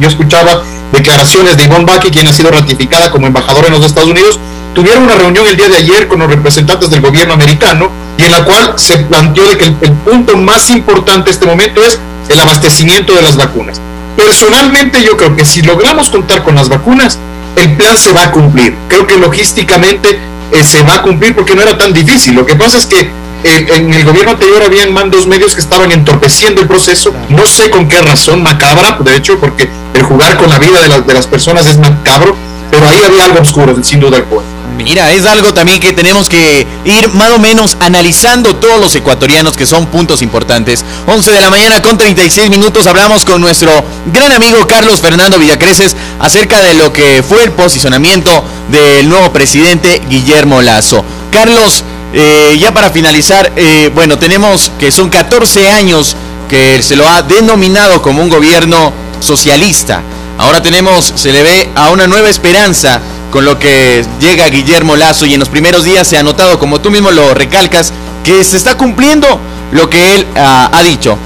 yo 0.00 0.09
escuchaba 0.09 0.62
declaraciones 0.92 1.57
de 1.59 1.66
Yvonne 1.66 1.85
Baki, 1.85 2.11
quien 2.11 2.26
ha 2.26 2.33
sido 2.33 2.50
ratificada 2.50 3.11
como 3.11 3.26
embajadora 3.26 3.66
en 3.66 3.75
los 3.75 3.85
Estados 3.85 4.09
Unidos. 4.09 4.40
Tuvieron 4.75 5.04
una 5.04 5.14
reunión 5.14 5.47
el 5.47 5.57
día 5.57 5.68
de 5.68 5.76
ayer 5.76 6.09
con 6.09 6.21
los 6.21 6.28
representantes 6.28 6.88
del 6.88 7.00
gobierno 7.02 7.35
americano 7.35 7.90
y 8.16 8.25
en 8.25 8.30
la 8.30 8.45
cual 8.45 8.75
se 8.76 8.97
planteó 8.99 9.47
de 9.49 9.59
que 9.59 9.64
el, 9.64 9.76
el 9.83 9.92
punto 9.92 10.37
más 10.37 10.71
importante 10.71 11.30
en 11.30 11.35
este 11.35 11.47
momento 11.47 11.85
es 11.85 11.99
el 12.28 12.38
abastecimiento 12.40 13.14
de 13.14 13.23
las 13.23 13.37
vacunas. 13.37 13.80
Personalmente 14.16 15.02
yo 15.02 15.16
creo 15.16 15.37
que 15.37 15.45
si 15.45 15.62
logramos 15.62 16.09
contar 16.09 16.42
con 16.42 16.54
las 16.54 16.68
vacunas, 16.68 17.18
el 17.57 17.76
plan 17.76 17.97
se 17.97 18.12
va 18.12 18.25
a 18.25 18.30
cumplir. 18.30 18.75
Creo 18.88 19.07
que 19.07 19.16
logísticamente 19.16 20.18
eh, 20.52 20.64
se 20.64 20.83
va 20.83 20.97
a 20.97 21.02
cumplir 21.02 21.35
porque 21.35 21.55
no 21.55 21.62
era 21.62 21.76
tan 21.76 21.93
difícil. 21.93 22.35
Lo 22.35 22.47
que 22.47 22.57
pasa 22.57 22.78
es 22.78 22.87
que 22.87 23.00
eh, 23.45 23.67
en 23.75 23.93
el 23.93 24.05
gobierno 24.05 24.33
anterior 24.33 24.62
habían 24.62 24.93
mandos 24.93 25.26
medios 25.26 25.55
que 25.55 25.61
estaban 25.61 25.93
entorpeciendo 25.93 26.61
el 26.61 26.67
proceso. 26.67 27.12
No 27.28 27.47
sé 27.47 27.71
con 27.71 27.88
qué 27.88 28.00
razón, 28.00 28.43
macabra, 28.43 28.99
de 29.00 29.17
hecho, 29.17 29.38
porque 29.38 29.69
el 29.95 30.02
jugar 30.02 30.37
con 30.37 30.49
la 30.50 30.59
vida 30.59 30.81
de, 30.83 31.02
de 31.02 31.14
las 31.14 31.26
personas 31.26 31.67
es 31.67 31.78
macabro, 31.78 32.37
pero 32.71 32.88
ahí 32.88 33.02
había 33.02 33.25
algo 33.25 33.40
oscuro, 33.40 33.76
sin 33.83 34.00
duda 34.00 34.17
alguna. 34.17 34.59
Mira, 34.85 35.12
es 35.12 35.26
algo 35.26 35.52
también 35.52 35.81
que 35.81 35.93
tenemos 35.93 36.28
que 36.28 36.67
ir 36.85 37.12
más 37.14 37.31
o 37.31 37.38
menos 37.38 37.76
analizando 37.81 38.57
todos 38.57 38.81
los 38.81 38.95
ecuatorianos 38.95 39.57
que 39.57 39.67
son 39.67 39.87
puntos 39.87 40.23
importantes. 40.23 40.85
11 41.07 41.33
de 41.33 41.40
la 41.40 41.50
mañana 41.50 41.83
con 41.83 41.99
36 41.99 42.49
minutos 42.49 42.87
hablamos 42.87 43.25
con 43.25 43.40
nuestro 43.40 43.73
gran 44.12 44.33
amigo 44.33 44.67
Carlos 44.69 45.00
Fernando 45.00 45.38
Villacreces 45.38 45.97
acerca 46.18 46.60
de 46.60 46.75
lo 46.75 46.92
que 46.92 47.22
fue 47.22 47.44
el 47.44 47.52
posicionamiento 47.52 48.44
del 48.70 49.08
nuevo 49.08 49.32
presidente 49.32 50.02
Guillermo 50.08 50.62
Lazo. 50.62 51.04
Carlos, 51.30 51.84
eh, 52.12 52.56
ya 52.58 52.72
para 52.72 52.90
finalizar, 52.90 53.52
eh, 53.56 53.90
bueno, 53.94 54.18
tenemos 54.18 54.72
que 54.78 54.90
son 54.90 55.10
14 55.10 55.68
años 55.68 56.16
que 56.48 56.82
se 56.82 56.96
lo 56.96 57.08
ha 57.08 57.22
denominado 57.22 58.00
como 58.02 58.22
un 58.22 58.30
gobierno 58.30 58.92
socialista. 59.20 60.02
Ahora 60.38 60.62
tenemos, 60.62 61.12
se 61.16 61.32
le 61.32 61.42
ve 61.42 61.70
a 61.75 61.90
una 61.90 62.06
nueva 62.06 62.28
esperanza 62.30 63.00
con 63.30 63.44
lo 63.44 63.58
que 63.58 64.04
llega 64.20 64.48
Guillermo 64.48 64.96
Lazo 64.96 65.26
y 65.26 65.34
en 65.34 65.40
los 65.40 65.48
primeros 65.48 65.84
días 65.84 66.08
se 66.08 66.16
ha 66.16 66.22
notado, 66.22 66.58
como 66.58 66.80
tú 66.80 66.90
mismo 66.90 67.10
lo 67.10 67.34
recalcas, 67.34 67.92
que 68.25 68.42
se 68.44 68.56
está 68.56 68.76
cumpliendo 68.76 69.40
lo 69.72 69.90
que 69.90 70.14
él 70.14 70.26
ah, 70.37 70.70
ha 70.72 70.82
dicho. 70.82 71.18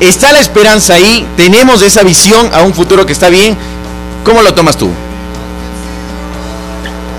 Está 0.00 0.32
la 0.32 0.40
esperanza 0.40 0.94
ahí, 0.94 1.26
tenemos 1.36 1.82
esa 1.82 2.02
visión 2.02 2.50
a 2.52 2.62
un 2.62 2.74
futuro 2.74 3.06
que 3.06 3.12
está 3.12 3.28
bien. 3.28 3.56
¿Cómo 4.24 4.42
lo 4.42 4.54
tomas 4.54 4.76
tú? 4.76 4.90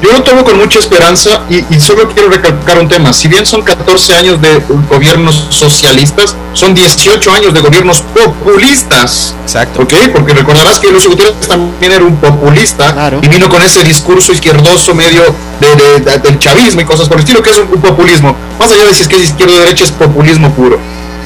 Yo 0.04 0.12
lo 0.12 0.22
tomo 0.22 0.44
con 0.44 0.58
mucha 0.58 0.80
esperanza 0.80 1.44
y, 1.50 1.80
solo 1.80 2.10
quiero 2.10 2.30
recalcar 2.30 2.78
un 2.78 2.90
tema. 2.90 3.14
Si 3.14 3.30
bien 3.30 3.46
son 3.46 3.62
14 3.62 4.16
años 4.16 4.42
de 4.42 4.62
gobiernos 4.90 5.48
socialistas, 5.50 6.36
son 6.52 6.74
18 6.74 7.32
años 7.32 7.54
de 7.54 7.62
gobiernos 7.62 8.02
populistas. 8.02 9.34
Exacto. 9.44 9.84
¿Ok? 9.84 9.94
Porque 10.12 10.34
recordarás 10.34 10.82
que 10.82 10.92
Lucio 10.92 11.10
Gutiérrez 11.10 11.48
también 11.48 11.94
era 11.94 12.04
un 12.04 12.18
populista 12.18 13.14
y 13.22 13.28
vino 13.30 13.48
con 13.48 13.62
ese 13.62 13.82
discurso 13.86 14.34
izquierdoso 14.34 14.94
medio 14.94 15.24
de, 15.62 16.20
del 16.20 16.38
chavismo 16.38 16.82
y 16.82 16.86
cosas 16.86 17.08
por 17.08 17.16
el 17.16 17.22
estilo, 17.22 17.42
que 17.42 17.52
es 17.52 17.58
un, 17.60 17.68
populismo. 17.80 18.36
Más 18.60 18.70
allá 18.72 18.84
de 18.84 18.94
si 18.94 19.04
es 19.04 19.08
que 19.08 19.16
es 19.16 19.24
izquierda 19.24 19.56
o 19.56 19.60
derecha, 19.60 19.86
es 19.86 19.92
populismo 19.92 20.52
puro. 20.52 20.80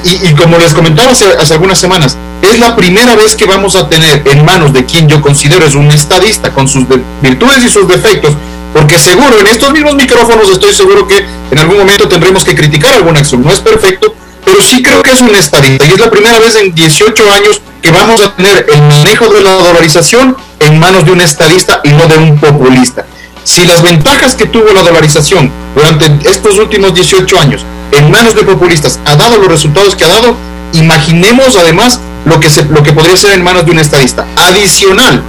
Y, 0.04 0.32
como 0.34 0.58
les 0.58 0.74
comentaba 0.74 1.12
hace, 1.12 1.26
hace 1.26 1.54
algunas 1.54 1.78
semanas, 1.78 2.16
es 2.42 2.58
la 2.58 2.76
primera 2.76 3.16
vez 3.16 3.34
que 3.34 3.46
vamos 3.46 3.74
a 3.76 3.88
tener 3.88 4.22
en 4.26 4.44
manos 4.44 4.72
de 4.72 4.84
quien 4.84 5.08
yo 5.08 5.20
considero 5.20 5.66
es 5.66 5.74
un 5.74 5.90
estadista 5.90 6.52
con 6.52 6.68
sus 6.68 6.84
virtudes 7.20 7.64
y 7.64 7.68
sus 7.68 7.88
defectos, 7.88 8.34
porque 8.72 8.98
seguro, 8.98 9.40
en 9.40 9.46
estos 9.48 9.72
mismos 9.72 9.94
micrófonos 9.94 10.48
estoy 10.50 10.72
seguro 10.72 11.06
que 11.06 11.26
en 11.50 11.58
algún 11.58 11.78
momento 11.78 12.08
tendremos 12.08 12.44
que 12.44 12.54
criticar 12.54 12.94
alguna 12.94 13.20
acción. 13.20 13.42
No 13.42 13.52
es 13.52 13.60
perfecto, 13.60 14.14
pero 14.44 14.62
sí 14.62 14.82
creo 14.82 15.02
que 15.02 15.10
es 15.10 15.20
un 15.20 15.34
estadista. 15.34 15.84
Y 15.86 15.92
es 15.92 15.98
la 15.98 16.10
primera 16.10 16.38
vez 16.38 16.56
en 16.56 16.74
18 16.74 17.32
años 17.32 17.60
que 17.82 17.90
vamos 17.90 18.20
a 18.22 18.34
tener 18.34 18.66
el 18.72 18.82
manejo 18.82 19.28
de 19.32 19.42
la 19.42 19.52
dolarización 19.52 20.36
en 20.60 20.78
manos 20.78 21.04
de 21.04 21.12
un 21.12 21.20
estadista 21.20 21.80
y 21.84 21.90
no 21.90 22.06
de 22.06 22.18
un 22.18 22.38
populista. 22.38 23.06
Si 23.48 23.64
las 23.64 23.80
ventajas 23.80 24.34
que 24.34 24.44
tuvo 24.44 24.74
la 24.74 24.82
dolarización 24.82 25.50
durante 25.74 26.28
estos 26.28 26.58
últimos 26.58 26.92
18 26.92 27.40
años 27.40 27.64
en 27.92 28.10
manos 28.10 28.34
de 28.34 28.42
populistas 28.42 29.00
ha 29.06 29.16
dado 29.16 29.38
los 29.38 29.48
resultados 29.48 29.96
que 29.96 30.04
ha 30.04 30.08
dado, 30.08 30.36
imaginemos 30.74 31.56
además 31.56 31.98
lo 32.26 32.40
que, 32.40 32.48
lo 32.68 32.82
que 32.82 32.92
podría 32.92 33.16
ser 33.16 33.32
en 33.32 33.42
manos 33.42 33.64
de 33.64 33.70
un 33.70 33.78
estadista. 33.78 34.26
Adicional, 34.36 35.22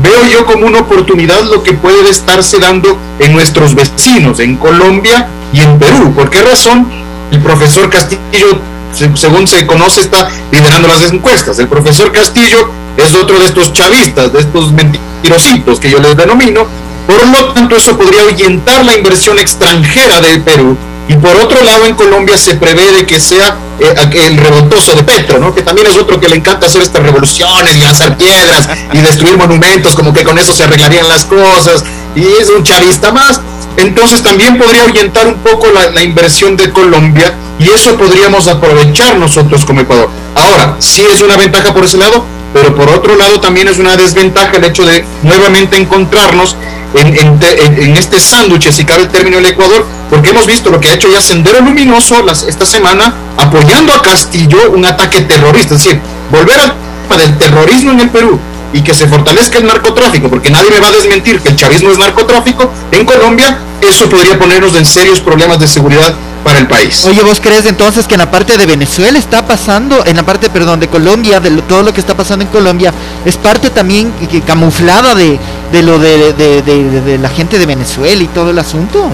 veo 0.00 0.26
yo 0.26 0.46
como 0.46 0.64
una 0.64 0.78
oportunidad 0.78 1.42
lo 1.42 1.64
que 1.64 1.72
puede 1.72 2.08
estarse 2.08 2.60
dando 2.60 2.96
en 3.18 3.32
nuestros 3.32 3.74
vecinos, 3.74 4.38
en 4.38 4.58
Colombia 4.58 5.26
y 5.52 5.58
en 5.58 5.76
Perú. 5.76 6.14
¿Por 6.14 6.30
qué 6.30 6.42
razón? 6.42 6.86
El 7.32 7.40
profesor 7.40 7.90
Castillo, 7.90 8.60
según 8.92 9.48
se 9.48 9.66
conoce, 9.66 10.02
está 10.02 10.28
liderando 10.52 10.86
las 10.86 11.10
encuestas. 11.10 11.58
El 11.58 11.66
profesor 11.66 12.12
Castillo 12.12 12.70
es 12.96 13.12
otro 13.16 13.40
de 13.40 13.46
estos 13.46 13.72
chavistas, 13.72 14.32
de 14.32 14.38
estos 14.38 14.70
mentirositos 14.70 15.80
que 15.80 15.90
yo 15.90 15.98
les 15.98 16.16
denomino. 16.16 16.85
Por 17.06 17.26
lo 17.26 17.52
tanto, 17.52 17.76
eso 17.76 17.96
podría 17.96 18.22
ahuyentar 18.22 18.84
la 18.84 18.96
inversión 18.96 19.38
extranjera 19.38 20.20
del 20.20 20.42
Perú 20.42 20.76
y 21.08 21.14
por 21.14 21.36
otro 21.36 21.62
lado, 21.62 21.86
en 21.86 21.94
Colombia 21.94 22.36
se 22.36 22.56
prevé 22.56 22.90
de 22.92 23.06
que 23.06 23.20
sea 23.20 23.56
eh, 23.78 23.94
el 24.26 24.36
revoltoso 24.38 24.94
de 24.94 25.04
Petro, 25.04 25.38
¿no? 25.38 25.54
que 25.54 25.62
también 25.62 25.86
es 25.86 25.96
otro 25.96 26.18
que 26.18 26.28
le 26.28 26.36
encanta 26.36 26.66
hacer 26.66 26.82
estas 26.82 27.02
revoluciones 27.02 27.76
y 27.76 27.80
lanzar 27.80 28.16
piedras 28.16 28.68
y 28.92 28.98
destruir 28.98 29.36
monumentos, 29.36 29.94
como 29.94 30.12
que 30.12 30.24
con 30.24 30.36
eso 30.36 30.52
se 30.52 30.64
arreglarían 30.64 31.08
las 31.08 31.24
cosas, 31.24 31.84
y 32.16 32.24
es 32.40 32.50
un 32.50 32.64
chavista 32.64 33.12
más. 33.12 33.40
Entonces 33.76 34.22
también 34.22 34.58
podría 34.58 34.82
ahuyentar 34.82 35.28
un 35.28 35.36
poco 35.36 35.68
la, 35.70 35.90
la 35.90 36.02
inversión 36.02 36.56
de 36.56 36.72
Colombia 36.72 37.34
y 37.58 37.68
eso 37.68 37.96
podríamos 37.96 38.48
aprovechar 38.48 39.16
nosotros 39.18 39.64
como 39.64 39.82
Ecuador. 39.82 40.08
Ahora, 40.34 40.76
sí 40.78 41.04
es 41.12 41.20
una 41.20 41.36
ventaja 41.36 41.74
por 41.74 41.84
ese 41.84 41.98
lado, 41.98 42.24
pero 42.56 42.74
por 42.74 42.88
otro 42.88 43.16
lado 43.16 43.38
también 43.38 43.68
es 43.68 43.78
una 43.78 43.98
desventaja 43.98 44.56
el 44.56 44.64
hecho 44.64 44.86
de 44.86 45.04
nuevamente 45.22 45.76
encontrarnos 45.76 46.56
en, 46.94 47.94
este 47.98 48.18
sándwich, 48.18 48.70
si 48.70 48.86
cabe 48.86 49.02
el 49.02 49.08
término, 49.10 49.36
el 49.36 49.44
Ecuador, 49.44 49.84
porque 50.08 50.30
hemos 50.30 50.46
visto 50.46 50.70
lo 50.70 50.80
que 50.80 50.88
ha 50.88 50.94
hecho 50.94 51.10
ya 51.12 51.20
Sendero 51.20 51.60
Luminoso 51.60 52.24
esta 52.48 52.64
semana 52.64 53.14
apoyando 53.36 53.92
a 53.92 54.00
Castillo 54.00 54.70
un 54.70 54.86
ataque 54.86 55.20
terrorista, 55.20 55.74
es 55.74 55.84
decir, 55.84 56.00
volver 56.30 56.58
al 56.58 56.72
tema 57.02 57.20
del 57.20 57.36
terrorismo 57.36 57.90
en 57.90 58.00
el 58.00 58.08
Perú 58.08 58.40
y 58.72 58.80
que 58.80 58.94
se 58.94 59.06
fortalezca 59.06 59.58
el 59.58 59.66
narcotráfico, 59.66 60.30
porque 60.30 60.50
nadie 60.50 60.70
me 60.70 60.80
va 60.80 60.88
a 60.88 60.92
desmentir 60.92 61.40
que 61.40 61.50
el 61.50 61.56
chavismo 61.56 61.90
es 61.90 61.98
narcotráfico, 61.98 62.70
en 62.90 63.04
Colombia 63.04 63.58
eso 63.82 64.08
podría 64.08 64.38
ponernos 64.38 64.74
en 64.76 64.86
serios 64.86 65.20
problemas 65.20 65.60
de 65.60 65.68
seguridad 65.68 66.14
para 66.46 66.60
el 66.60 66.68
país. 66.68 67.04
Oye, 67.04 67.24
¿vos 67.24 67.40
crees 67.40 67.66
entonces 67.66 68.06
que 68.06 68.14
en 68.14 68.20
la 68.20 68.30
parte 68.30 68.56
de 68.56 68.66
Venezuela 68.66 69.18
está 69.18 69.44
pasando, 69.44 70.06
en 70.06 70.14
la 70.14 70.22
parte, 70.22 70.48
perdón, 70.48 70.78
de 70.78 70.86
Colombia, 70.86 71.40
de 71.40 71.50
todo 71.62 71.82
lo 71.82 71.92
que 71.92 71.98
está 71.98 72.16
pasando 72.16 72.44
en 72.44 72.50
Colombia, 72.52 72.94
es 73.24 73.36
parte 73.36 73.68
también 73.68 74.12
que, 74.12 74.40
camuflada 74.42 75.16
de, 75.16 75.40
de 75.72 75.82
lo 75.82 75.98
de, 75.98 76.32
de, 76.34 77.18
la 77.18 77.30
gente 77.30 77.58
de 77.58 77.66
Venezuela 77.66 78.22
y 78.22 78.28
todo 78.28 78.50
el 78.50 78.60
asunto? 78.60 79.10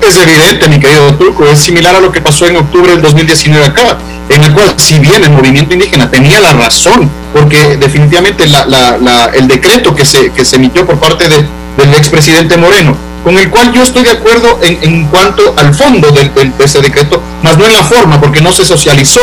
Es 0.00 0.16
evidente, 0.16 0.66
mi 0.70 0.80
querido 0.80 1.14
Turco, 1.16 1.44
es 1.46 1.58
similar 1.58 1.94
a 1.94 2.00
lo 2.00 2.10
que 2.10 2.22
pasó 2.22 2.46
en 2.46 2.56
octubre 2.56 2.92
del 2.92 3.02
2019 3.02 3.66
acá, 3.66 3.98
en 4.30 4.42
el 4.42 4.54
cual, 4.54 4.72
si 4.78 4.98
bien 4.98 5.22
el 5.24 5.30
movimiento 5.30 5.74
indígena 5.74 6.10
tenía 6.10 6.40
la 6.40 6.54
razón, 6.54 7.10
porque 7.34 7.76
definitivamente 7.76 8.44
el 8.44 9.46
decreto 9.46 9.94
que 9.94 10.06
se, 10.06 10.32
que 10.32 10.42
se 10.42 10.56
emitió 10.56 10.86
por 10.86 10.98
parte 10.98 11.28
del 11.28 11.94
expresidente 11.98 12.56
Moreno 12.56 13.09
con 13.24 13.36
el 13.36 13.50
cual 13.50 13.72
yo 13.72 13.82
estoy 13.82 14.02
de 14.02 14.10
acuerdo 14.10 14.58
en, 14.62 15.06
cuanto 15.06 15.54
al 15.56 15.74
fondo 15.74 16.10
de, 16.10 16.30
ese 16.58 16.80
decreto, 16.80 17.22
más 17.42 17.58
no 17.58 17.66
en 17.66 17.72
la 17.72 17.84
forma, 17.84 18.20
porque 18.20 18.40
no 18.40 18.52
se 18.52 18.64
socializó, 18.64 19.20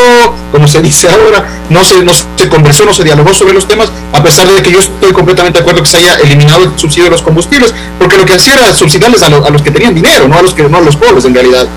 como 0.52 0.68
se 0.68 0.82
dice 0.82 1.10
ahora, 1.10 1.46
no 1.70 1.84
se, 1.84 2.04
no 2.04 2.12
se 2.14 2.50
conversó, 2.50 2.86
no 2.86 2.94
se 2.94 3.04
dialogó 3.04 3.34
sobre 3.34 3.54
los 3.54 3.68
temas, 3.68 3.92
a 4.14 4.22
pesar 4.22 4.48
de 4.48 4.62
que 4.62 4.72
yo 4.72 4.80
estoy 4.80 5.12
completamente 5.14 5.60
de 5.60 5.64
acuerdo 5.64 5.82
que 5.82 5.90
se 5.90 5.98
haya 5.98 6.16
eliminado 6.16 6.64
el 6.64 6.78
subsidio 6.78 7.06
de 7.06 7.12
los 7.12 7.22
combustibles, 7.22 7.74
porque 7.98 8.18
lo 8.18 8.26
que 8.26 8.34
hacía 8.34 8.54
era 8.54 8.74
subsidiarles 8.74 9.24
a, 9.24 9.28
a 9.28 9.50
los 9.50 9.62
que 9.62 9.72
tenían 9.72 9.96
dinero, 9.96 10.28
no 10.28 10.38
a 10.38 10.42
los 10.42 10.54
que 10.54 10.64
no 10.64 10.78
a 10.78 10.82
los 10.82 10.96
pobres 10.96 11.26
en 11.26 11.34
realidad. 11.34 11.68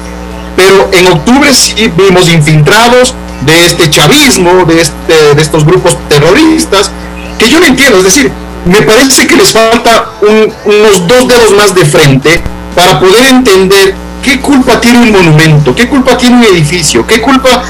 Pero 0.57 0.91
en 0.93 1.07
octubre 1.07 1.55
sí 1.55 1.91
vimos 1.97 2.29
infiltrados 2.29 3.15
de 3.47 3.65
este 3.65 3.89
chavismo, 3.89 4.65
de, 4.67 4.81
este, 4.81 5.35
de 5.35 5.41
estos 5.43 5.65
grupos 5.65 5.97
terroristas, 6.09 6.91
que 7.39 7.49
yo 7.49 7.59
no 7.61 7.67
entiendo, 7.67 7.99
es 7.99 8.05
decir, 8.05 8.31
me 8.65 8.83
parece 8.83 9.27
que 9.27 9.37
les 9.37 9.53
falta 9.53 10.11
unos 10.23 11.07
dos 11.07 11.29
dedos 11.29 11.53
más 11.53 11.75
de 11.75 11.85
frente 11.85 12.43
para 12.75 13.01
poder 13.01 13.27
entender 13.27 13.95
¿qué 14.23 14.41
culpa 14.41 14.81
tiene 14.81 14.99
un 14.99 15.13
monumento? 15.13 15.75
¿Qué 15.75 15.89
culpa 15.89 16.17
tiene 16.17 16.37
un 16.37 16.45
edificio? 16.45 17.07
¿Qué 17.07 17.21
culpa 17.21 17.63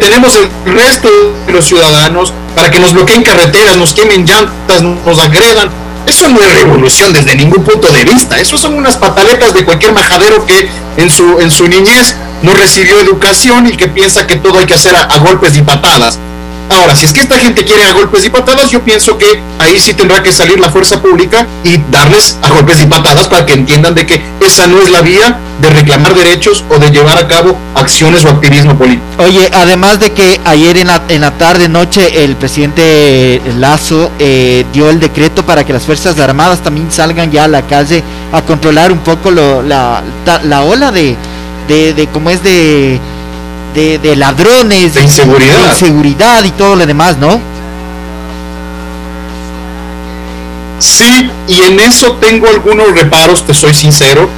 tenemos 0.00 0.36
el 0.36 0.74
resto 0.74 1.08
de 1.46 1.52
los 1.52 1.64
ciudadanos 1.64 2.32
para 2.54 2.70
que 2.70 2.78
nos 2.80 2.92
bloqueen 2.92 3.22
carreteras, 3.22 3.76
nos 3.76 3.92
quemen 3.94 4.24
llantas, 4.26 4.82
nos 4.82 5.18
agredan? 5.18 5.70
Eso 6.06 6.28
no 6.28 6.40
es 6.40 6.54
revolución 6.60 7.12
desde 7.12 7.36
ningún 7.36 7.62
punto 7.62 7.90
de 7.92 8.04
vista. 8.04 8.38
Eso 8.38 8.58
son 8.58 8.74
unas 8.74 8.96
pataletas 8.96 9.54
de 9.54 9.64
cualquier 9.64 9.92
majadero 9.92 10.44
que 10.44 10.68
en 10.96 11.08
su, 11.08 11.38
en 11.40 11.50
su 11.50 11.68
niñez 11.68 12.16
no 12.42 12.52
recibió 12.54 12.98
educación 13.00 13.68
y 13.68 13.76
que 13.76 13.86
piensa 13.86 14.26
que 14.26 14.36
todo 14.36 14.58
hay 14.58 14.66
que 14.66 14.74
hacer 14.74 14.96
a 14.96 15.18
golpes 15.18 15.56
y 15.56 15.62
patadas. 15.62 16.18
Ahora, 16.72 16.96
si 16.96 17.04
es 17.04 17.12
que 17.12 17.20
esta 17.20 17.38
gente 17.38 17.64
quiere 17.66 17.84
a 17.84 17.92
golpes 17.92 18.24
y 18.24 18.30
patadas, 18.30 18.70
yo 18.70 18.82
pienso 18.82 19.18
que 19.18 19.42
ahí 19.58 19.78
sí 19.78 19.92
tendrá 19.92 20.22
que 20.22 20.32
salir 20.32 20.58
la 20.58 20.70
fuerza 20.70 21.02
pública 21.02 21.46
y 21.64 21.76
darles 21.90 22.38
a 22.40 22.48
golpes 22.48 22.80
y 22.80 22.86
patadas 22.86 23.28
para 23.28 23.44
que 23.44 23.52
entiendan 23.52 23.94
de 23.94 24.06
que 24.06 24.22
esa 24.40 24.66
no 24.66 24.80
es 24.80 24.90
la 24.90 25.02
vía 25.02 25.38
de 25.60 25.68
reclamar 25.68 26.14
derechos 26.14 26.64
o 26.70 26.78
de 26.78 26.90
llevar 26.90 27.18
a 27.18 27.28
cabo 27.28 27.58
acciones 27.74 28.24
o 28.24 28.30
activismo 28.30 28.76
político. 28.76 29.04
Oye, 29.18 29.50
además 29.52 30.00
de 30.00 30.12
que 30.12 30.40
ayer 30.46 30.78
en 30.78 30.86
la, 30.86 31.02
en 31.08 31.20
la 31.20 31.32
tarde 31.32 31.68
noche 31.68 32.24
el 32.24 32.36
presidente 32.36 33.42
Lazo 33.58 34.10
eh, 34.18 34.64
dio 34.72 34.88
el 34.88 34.98
decreto 34.98 35.44
para 35.44 35.64
que 35.64 35.74
las 35.74 35.82
Fuerzas 35.82 36.18
Armadas 36.18 36.62
también 36.62 36.90
salgan 36.90 37.30
ya 37.30 37.44
a 37.44 37.48
la 37.48 37.66
calle 37.66 38.02
a 38.32 38.40
controlar 38.42 38.90
un 38.92 39.00
poco 39.00 39.30
la, 39.30 40.02
la, 40.44 40.62
ola 40.62 40.90
de, 40.90 41.16
de, 41.68 41.92
de 41.92 42.06
cómo 42.08 42.30
es 42.30 42.42
de 42.42 42.98
de, 43.74 44.16
ladrones, 44.16 44.94
de 44.94 45.02
inseguridad. 45.02 45.70
inseguridad 45.70 46.44
y 46.44 46.50
todo 46.50 46.76
lo 46.76 46.86
demás, 46.86 47.16
¿no? 47.18 47.40
Sí, 50.78 51.30
y 51.46 51.62
en 51.62 51.80
eso 51.80 52.12
tengo 52.16 52.48
algunos 52.48 52.92
reparos, 52.92 53.46
te 53.46 53.54
soy 53.54 53.72
sincero. 53.72 54.28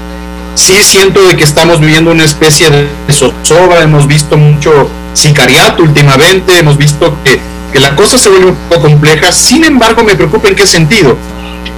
Sí 0.55 0.83
siento 0.83 1.27
de 1.27 1.37
que 1.37 1.45
estamos 1.45 1.81
viviendo 1.81 2.13
una 2.13 2.25
especie 2.25 2.71
de 2.71 2.89
zozobra, 3.11 3.83
hemos 3.83 4.07
visto 4.07 4.37
mucho 4.37 4.89
sicariato 5.15 5.83
últimamente, 5.83 6.59
hemos 6.59 6.77
visto 6.77 7.17
que, 7.25 7.41
que 7.73 7.81
la 7.81 7.97
cosa 7.97 8.19
se 8.19 8.29
vuelve 8.29 8.51
un 8.51 8.57
poco 8.69 8.83
compleja, 8.83 9.33
sin 9.33 9.65
embargo 9.65 10.05
me 10.05 10.15
preocupa 10.15 10.49
en 10.49 10.55
qué 10.55 10.67
sentido. 10.67 11.17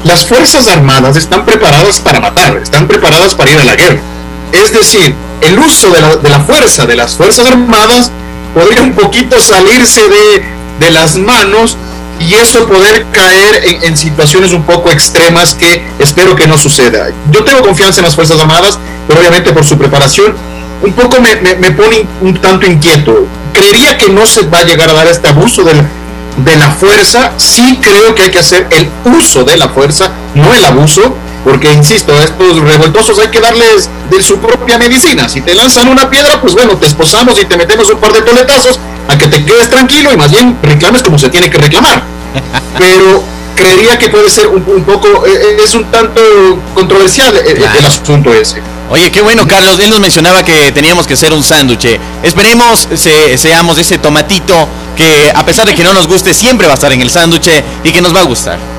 Las 0.05 0.27
Fuerzas 0.27 0.69
Armadas 0.69 1.17
están 1.17 1.47
preparadas 1.47 2.01
para 2.01 2.21
matar, 2.21 2.59
están 2.59 2.87
preparadas 2.87 3.35
para 3.35 3.51
ir 3.51 3.59
a 3.59 3.65
la 3.65 3.77
guerra. 3.77 4.01
Es 4.53 4.73
decir, 4.73 5.15
el 5.41 5.59
uso 5.59 5.91
de 5.91 6.01
la, 6.01 6.17
de 6.17 6.29
la 6.29 6.41
fuerza 6.41 6.87
de 6.87 6.97
las 6.97 7.17
Fuerzas 7.17 7.47
Armadas 7.47 8.11
podría 8.55 8.83
un 8.83 8.93
poquito 8.95 9.41
salirse 9.41 10.01
de, 10.09 10.45
de 10.81 10.91
las 10.91 11.17
manos 11.17 11.77
y 12.19 12.35
eso 12.35 12.67
poder 12.67 13.07
caer 13.13 13.83
en, 13.83 13.97
situaciones 13.97 14.53
un 14.53 14.63
poco 14.63 14.91
extremas 14.91 15.55
que 15.55 15.87
espero 15.99 16.35
que 16.35 16.47
no 16.47 16.57
suceda. 16.57 17.09
Yo 17.31 17.45
tengo 17.45 17.63
confianza 17.63 18.01
en 18.01 18.07
las 18.07 18.15
Fuerzas 18.15 18.41
Armadas, 18.41 18.79
pero 19.07 19.21
obviamente 19.21 19.53
por 19.53 19.65
su 19.65 19.77
preparación 19.77 20.35
un 20.83 20.93
poco 20.93 21.21
me, 21.21 21.37
me, 21.37 21.71
pone 21.73 22.07
un 22.23 22.35
tanto 22.41 22.67
inquieto. 22.67 23.27
Creería 23.53 23.97
que 23.99 24.09
no 24.09 24.27
se 24.27 24.43
va 24.43 24.61
a 24.61 24.65
llegar 24.65 24.89
a 24.89 24.93
dar 24.93 25.07
este 25.07 25.29
abuso 25.29 25.63
de 25.65 25.73
de 26.37 26.57
la 26.57 26.71
fuerza, 26.71 27.33
sí 27.39 27.79
creo 27.81 28.15
que 28.15 28.25
hay 28.25 28.31
que 28.31 28.39
hacer 28.39 28.67
el 28.71 28.91
uso 29.05 29.45
de 29.45 29.57
la 29.57 29.69
fuerza, 29.71 30.11
no 30.35 30.53
el 30.55 30.65
abuso, 30.65 31.17
porque 31.47 31.73
insisto, 31.73 32.13
a 32.13 32.25
estos 32.25 32.59
revoltosos 32.59 33.21
hay 33.21 33.29
que 33.29 33.39
darles 33.39 33.89
de 34.11 34.21
su 34.21 34.37
propia 34.39 34.79
medicina. 34.79 35.29
Si 35.29 35.43
te 35.43 35.55
lanzan 35.55 35.87
una 35.87 36.11
piedra, 36.11 36.41
pues 36.41 36.55
bueno, 36.55 36.77
te 36.77 36.87
esposamos 36.87 37.41
y 37.41 37.45
te 37.45 37.57
metemos 37.57 37.89
un 37.89 38.01
par 38.01 38.13
de 38.13 38.23
toletazos 38.23 38.81
a 39.07 39.17
que 39.17 39.29
te 39.29 39.45
quedes 39.45 39.71
tranquilo 39.71 40.13
y 40.13 40.17
más 40.17 40.33
bien 40.33 40.59
reclames 40.61 41.05
como 41.05 41.21
se 41.21 41.29
tiene 41.29 41.49
que 41.49 41.57
reclamar. 41.59 42.03
Pero 42.79 43.23
creería 43.55 43.97
que 43.97 44.09
puede 44.09 44.29
ser 44.29 44.49
un, 44.49 44.83
poco, 44.83 45.25
eh, 45.25 45.31
eh, 45.35 45.57
es 45.65 45.73
un 45.77 45.85
tanto 45.85 46.21
controversial 46.75 47.37
el, 47.37 47.59
el 47.59 47.87
asunto 47.87 48.35
ese. 48.35 48.61
Oye, 48.91 49.13
qué 49.13 49.23
bueno, 49.23 49.47
Carlos. 49.47 49.79
Él 49.79 49.91
nos 49.91 50.01
mencionaba 50.01 50.45
que 50.45 50.73
teníamos 50.73 51.07
que 51.07 51.15
hacer 51.15 51.33
un 51.33 51.45
sándwich. 51.45 52.01
Esperemos 52.25 52.89
se, 52.93 53.39
seamos 53.39 53.79
ese 53.79 53.99
tomatito 53.99 54.67
que, 54.97 55.31
a 55.33 55.47
pesar 55.47 55.69
de 55.69 55.77
que 55.77 55.85
no 55.85 55.93
nos 55.93 56.09
guste, 56.09 56.35
siempre 56.35 56.67
va 56.67 56.73
a 56.73 56.75
estar 56.75 56.93
en 56.93 57.03
el 57.03 57.11
sándwich 57.11 57.51
y 57.85 57.93
que 57.93 58.03
nos 58.03 58.13
va 58.13 58.23
a 58.23 58.25
gustar. 58.25 58.76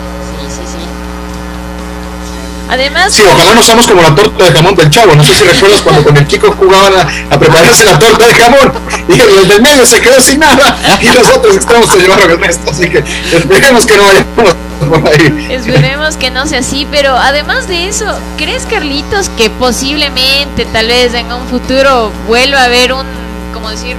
Además. 2.69 3.13
Sí, 3.13 3.23
ojalá 3.32 3.53
no 3.53 3.63
seamos 3.63 3.88
como 3.88 4.01
la 4.01 4.13
torta 4.13 4.45
de 4.45 4.51
jamón 4.51 4.75
del 4.75 4.89
chavo. 4.89 5.15
No 5.15 5.23
sé 5.23 5.36
si 5.36 5.43
recuerdas 5.51 5.82
cuando 5.82 6.03
con 6.03 6.17
el 6.17 6.27
chico 6.27 6.53
jugaban 6.58 6.93
a, 7.32 7.39
prepararse 7.39 7.86
la 7.86 7.97
torta 7.99 8.27
de 8.27 8.34
jamón 8.34 8.71
y 9.08 9.19
el 9.19 9.47
del 9.47 9.62
medio 9.62 9.86
se 9.86 10.01
quedó 10.01 10.19
sin 10.21 10.39
nada 10.39 10.77
y 11.01 11.06
los 11.08 11.30
otros 11.30 11.56
extremos 11.56 11.89
se 11.89 11.99
llevaron 11.99 12.32
el 12.32 12.39
resto. 12.39 12.71
Así 12.71 12.89
que 12.89 13.03
esperemos 13.32 13.86
que 13.86 13.97
no 13.97 14.03
vayamos 14.03 14.27
por 14.36 15.08
ahí. 15.08 15.47
Esperemos 15.49 16.17
que 16.17 16.30
no 16.30 16.45
sea 16.45 16.60
así, 16.60 16.88
pero 16.91 17.15
además 17.15 17.67
de 17.67 17.88
eso, 17.88 18.06
¿crees, 18.38 18.65
Carlitos, 18.65 19.30
que 19.30 19.49
posiblemente, 19.49 20.65
tal 20.65 20.88
vez 20.88 21.13
en 21.13 21.32
un 21.32 21.47
futuro, 21.47 22.12
vuelva 22.27 22.62
a 22.62 22.65
haber 22.65 22.93
un, 22.93 23.06
como 23.53 23.69
decir, 23.69 23.95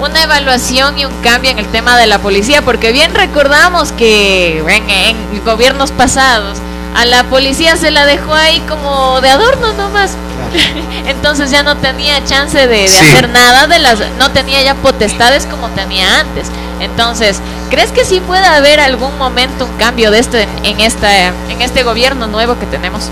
una 0.00 0.22
evaluación 0.22 0.98
y 0.98 1.04
un 1.04 1.12
cambio 1.22 1.50
en 1.50 1.58
el 1.58 1.66
tema 1.66 1.96
de 1.98 2.06
la 2.06 2.18
policía? 2.18 2.62
Porque 2.62 2.92
bien 2.92 3.14
recordamos 3.14 3.92
que 3.92 4.58
en, 4.58 4.90
en 4.90 5.44
gobiernos 5.44 5.90
pasados 5.92 6.58
a 6.96 7.04
la 7.04 7.24
policía 7.24 7.76
se 7.76 7.90
la 7.90 8.06
dejó 8.06 8.32
ahí 8.32 8.60
como 8.60 9.20
de 9.20 9.28
adorno 9.28 9.74
nomás. 9.74 10.12
Entonces 11.06 11.50
ya 11.50 11.62
no 11.62 11.76
tenía 11.76 12.24
chance 12.24 12.66
de, 12.66 12.86
hacer 12.86 13.28
nada 13.28 13.66
de 13.66 13.78
las, 13.78 13.98
no 14.18 14.30
tenía 14.30 14.62
ya 14.62 14.74
potestades 14.76 15.44
como 15.44 15.68
tenía 15.70 16.20
antes. 16.20 16.46
Entonces, 16.80 17.40
¿crees 17.70 17.92
que 17.92 18.04
sí 18.06 18.20
puede 18.20 18.46
haber 18.46 18.80
algún 18.80 19.16
momento 19.18 19.66
un 19.66 19.76
cambio 19.76 20.10
de 20.10 20.20
esto 20.20 20.38
en, 20.38 20.48
en 20.64 20.80
esta, 20.80 21.28
en 21.28 21.60
este 21.60 21.82
gobierno 21.82 22.28
nuevo 22.28 22.58
que 22.58 22.66
tenemos? 22.66 23.10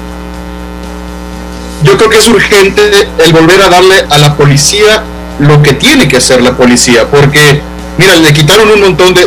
Yo 1.83 1.99
creo 1.99 2.09
que 2.09 2.19
es 2.19 2.29
urgente 2.29 2.83
el 3.19 3.33
volver 3.35 3.61
a 3.61 3.69
darle 3.69 4.07
a 4.09 4.17
la 4.17 4.35
policía 4.35 5.03
lo 5.39 5.63
que 5.63 5.75
tiene 5.75 6.09
que 6.09 6.17
hacer 6.17 6.41
la 6.41 6.57
policía, 6.57 7.07
porque 7.11 7.61
Mira, 7.97 8.17
le 8.17 8.33
quitaron 8.33 8.69
un 8.71 8.81
montón 8.81 9.15
de, 9.15 9.27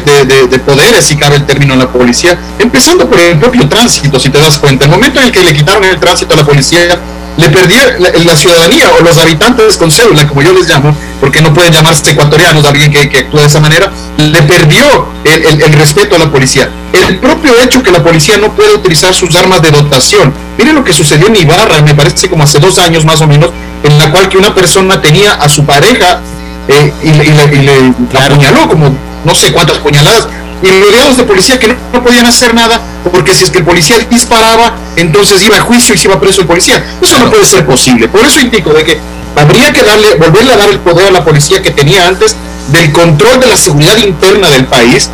poderes, 0.59 1.05
si 1.05 1.15
cabe 1.15 1.37
el 1.37 1.45
término, 1.45 1.73
a 1.73 1.77
la 1.77 1.89
policía, 1.89 2.37
empezando 2.59 3.09
por 3.09 3.19
el 3.19 3.37
propio 3.39 3.67
tránsito, 3.69 4.19
si 4.19 4.29
te 4.29 4.39
das 4.39 4.57
cuenta. 4.57 4.85
El 4.85 4.91
momento 4.91 5.19
en 5.19 5.27
el 5.27 5.31
que 5.31 5.43
le 5.43 5.53
quitaron 5.53 5.83
el 5.85 5.99
tránsito 5.99 6.33
a 6.33 6.37
la 6.37 6.45
policía, 6.45 6.99
le 7.37 7.49
perdió 7.49 7.79
la, 7.99 8.35
ciudadanía 8.35 8.91
o 8.99 9.03
los 9.03 9.17
habitantes 9.17 9.77
con 9.77 9.91
cédula, 9.91 10.27
como 10.27 10.41
yo 10.41 10.51
les 10.53 10.67
llamo, 10.67 10.95
porque 11.21 11.41
no 11.41 11.53
pueden 11.53 11.71
llamarse 11.71 12.11
ecuatorianos 12.11 12.65
alguien 12.65 12.91
que, 12.91 13.09
que 13.09 13.19
actúa 13.19 13.41
de 13.41 13.47
esa 13.47 13.59
manera, 13.59 13.91
le 14.17 14.41
perdió 14.41 15.07
el, 15.23 15.61
el, 15.61 15.73
respeto 15.73 16.15
a 16.15 16.19
la 16.19 16.31
policía. 16.31 16.69
El 16.93 17.19
propio 17.19 17.53
hecho 17.61 17.83
que 17.83 17.91
la 17.91 18.03
policía 18.03 18.37
no 18.37 18.53
puede 18.53 18.73
utilizar 18.73 19.13
sus 19.13 19.35
armas 19.35 19.61
de 19.61 19.69
dotación. 19.69 20.33
Miren 20.57 20.75
lo 20.75 20.83
que 20.83 20.93
sucedió 20.93 21.27
en 21.27 21.35
Ibarra, 21.35 21.81
me 21.81 21.93
parece 21.93 22.27
como 22.27 22.43
hace 22.43 22.59
dos 22.59 22.79
años 22.79 23.05
más 23.05 23.21
o 23.21 23.27
menos, 23.27 23.51
en 23.83 23.97
la 23.99 24.11
cual 24.11 24.27
que 24.29 24.37
una 24.37 24.53
persona 24.53 24.99
tenía 24.99 25.35
a 25.35 25.47
su 25.47 25.63
pareja 25.63 26.21
eh, 26.67 26.93
y, 27.03 27.11
le, 27.11 27.93
apuñaló 28.19 28.67
como 28.67 28.95
no 29.23 29.35
sé 29.35 29.51
cuántas 29.51 29.77
puñaladas. 29.79 30.27
Y 30.61 30.69
rodeados 30.69 31.17
de 31.17 31.23
policía 31.23 31.59
que 31.59 31.67
no, 31.67 32.03
podían 32.03 32.25
hacer 32.25 32.55
nada 32.55 32.81
porque 33.11 33.35
si 33.35 33.43
es 33.43 33.51
que 33.51 33.59
el 33.59 33.63
policía 33.63 33.99
disparaba 34.09 34.73
entonces 34.95 35.43
iba 35.43 35.57
a 35.57 35.61
juicio 35.61 35.93
y 35.93 35.99
se 35.99 36.07
iba 36.07 36.19
preso 36.19 36.41
el 36.41 36.47
policía. 36.47 36.83
Eso 36.99 37.19
no 37.19 37.29
puede 37.29 37.45
ser 37.45 37.65
posible. 37.65 38.07
Por 38.07 38.25
eso 38.25 38.39
indico 38.39 38.73
de 38.73 38.83
que 38.83 38.99
habría 39.35 39.71
que 39.71 39.83
darle 39.83 40.15
volverle 40.15 40.53
a 40.53 40.57
dar 40.57 40.69
el 40.69 40.79
poder 40.79 41.07
a 41.07 41.11
la 41.11 41.23
policía 41.23 41.61
que 41.61 41.71
tenía 41.71 42.07
antes 42.07 42.35
del 42.69 42.91
control 42.91 43.39
de 43.39 43.47
la 43.47 43.57
seguridad 43.57 43.97
interna 43.97 44.49
del 44.49 44.65
país 44.65 45.11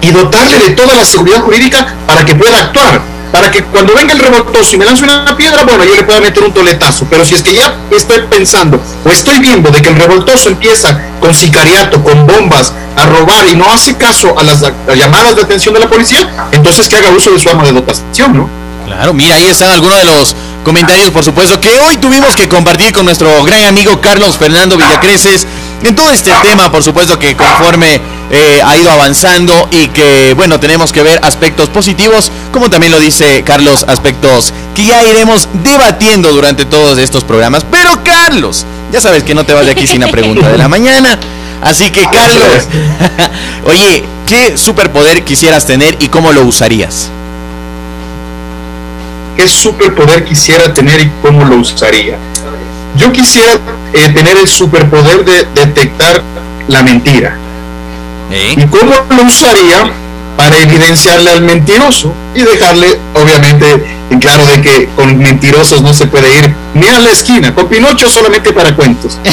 y 0.00 0.10
dotarle 0.10 0.58
de 0.58 0.70
toda 0.70 0.96
la 0.96 1.04
seguridad 1.04 1.40
jurídica 1.40 1.94
para 2.06 2.24
que 2.24 2.34
pueda 2.34 2.58
actuar 2.58 3.09
para 3.32 3.50
que 3.50 3.62
cuando 3.64 3.94
venga 3.94 4.12
el 4.12 4.18
revoltoso 4.18 4.74
y 4.74 4.78
me 4.78 4.84
lance 4.84 5.04
una 5.04 5.36
piedra, 5.36 5.64
bueno, 5.64 5.84
yo 5.84 5.94
le 5.94 6.02
pueda 6.02 6.20
meter 6.20 6.42
un 6.42 6.52
toletazo. 6.52 7.06
Pero 7.08 7.24
si 7.24 7.34
es 7.34 7.42
que 7.42 7.54
ya 7.54 7.74
estoy 7.90 8.20
pensando 8.28 8.80
o 9.04 9.08
estoy 9.10 9.38
viendo 9.38 9.70
de 9.70 9.82
que 9.82 9.88
el 9.88 9.96
revoltoso 9.96 10.48
empieza 10.48 11.00
con 11.20 11.34
sicariato, 11.34 12.02
con 12.02 12.26
bombas, 12.26 12.72
a 12.96 13.06
robar 13.06 13.46
y 13.46 13.54
no 13.54 13.70
hace 13.72 13.96
caso 13.96 14.36
a 14.38 14.42
las, 14.42 14.62
llamadas 14.96 15.36
de 15.36 15.42
atención 15.42 15.74
de 15.74 15.80
la 15.80 15.88
policía, 15.88 16.28
entonces 16.52 16.88
que 16.88 16.96
haga 16.96 17.10
uso 17.10 17.30
de 17.30 17.38
su 17.38 17.48
arma 17.48 17.64
de 17.64 17.72
dotación, 17.72 18.36
¿no? 18.36 18.50
Claro, 18.86 19.14
mira, 19.14 19.36
ahí 19.36 19.46
están 19.46 19.70
algunos 19.70 19.98
de 19.98 20.04
los 20.04 20.36
comentarios, 20.64 21.10
por 21.10 21.24
supuesto, 21.24 21.60
que 21.60 21.78
hoy 21.80 21.96
tuvimos 21.96 22.34
que 22.36 22.48
compartir 22.48 22.92
con 22.92 23.04
nuestro 23.04 23.42
gran 23.44 23.64
amigo 23.64 24.00
Carlos 24.00 24.36
Fernando 24.36 24.76
Villacreces 24.76 25.46
en 25.82 25.94
todo 25.94 26.10
este 26.10 26.30
tema, 26.42 26.70
por 26.70 26.82
supuesto 26.82 27.18
que 27.18 27.36
conforme 27.36 28.00
eh, 28.30 28.60
ha 28.64 28.76
ido 28.76 28.90
avanzando 28.90 29.68
y 29.70 29.88
que, 29.88 30.34
bueno, 30.36 30.60
tenemos 30.60 30.92
que 30.92 31.02
ver 31.02 31.20
aspectos 31.22 31.68
positivos, 31.68 32.30
como 32.52 32.70
también 32.70 32.92
lo 32.92 33.00
dice 33.00 33.42
Carlos, 33.44 33.84
aspectos 33.88 34.52
que 34.74 34.84
ya 34.84 35.02
iremos 35.02 35.48
debatiendo 35.64 36.32
durante 36.32 36.64
todos 36.64 36.98
estos 36.98 37.24
programas. 37.24 37.64
Pero 37.70 38.04
Carlos, 38.04 38.66
ya 38.92 39.00
sabes 39.00 39.24
que 39.24 39.34
no 39.34 39.44
te 39.44 39.54
vas 39.54 39.64
de 39.64 39.72
aquí 39.72 39.86
sin 39.86 40.00
la 40.00 40.08
pregunta 40.08 40.48
de 40.48 40.58
la 40.58 40.68
mañana. 40.68 41.18
Así 41.62 41.90
que 41.90 42.02
Carlos, 42.02 42.68
oye, 43.64 44.04
¿qué 44.26 44.56
superpoder 44.56 45.24
quisieras 45.24 45.66
tener 45.66 45.96
y 46.00 46.08
cómo 46.08 46.32
lo 46.32 46.42
usarías? 46.42 47.10
¿Qué 49.40 49.48
superpoder 49.48 50.22
quisiera 50.26 50.74
tener 50.74 51.00
y 51.00 51.10
cómo 51.22 51.42
lo 51.46 51.56
usaría? 51.56 52.18
Yo 52.98 53.10
quisiera 53.10 53.54
eh, 53.94 54.10
tener 54.10 54.36
el 54.36 54.46
superpoder 54.46 55.24
de 55.24 55.46
detectar 55.54 56.22
la 56.68 56.82
mentira. 56.82 57.38
¿Y 58.30 58.66
cómo 58.66 58.92
lo 59.08 59.22
usaría? 59.22 59.90
Para 60.36 60.58
evidenciarle 60.58 61.30
al 61.30 61.40
mentiroso 61.40 62.12
y 62.34 62.42
dejarle, 62.42 63.00
obviamente, 63.14 63.96
en 64.10 64.18
claro 64.18 64.44
de 64.46 64.60
que 64.60 64.88
con 64.96 65.16
mentirosos 65.18 65.82
no 65.82 65.94
se 65.94 66.06
puede 66.06 66.32
ir 66.38 66.54
ni 66.74 66.88
a 66.88 66.98
la 66.98 67.10
esquina, 67.10 67.54
con 67.54 67.68
Pinocho 67.68 68.10
solamente 68.10 68.52
para 68.52 68.74
cuentos. 68.74 69.18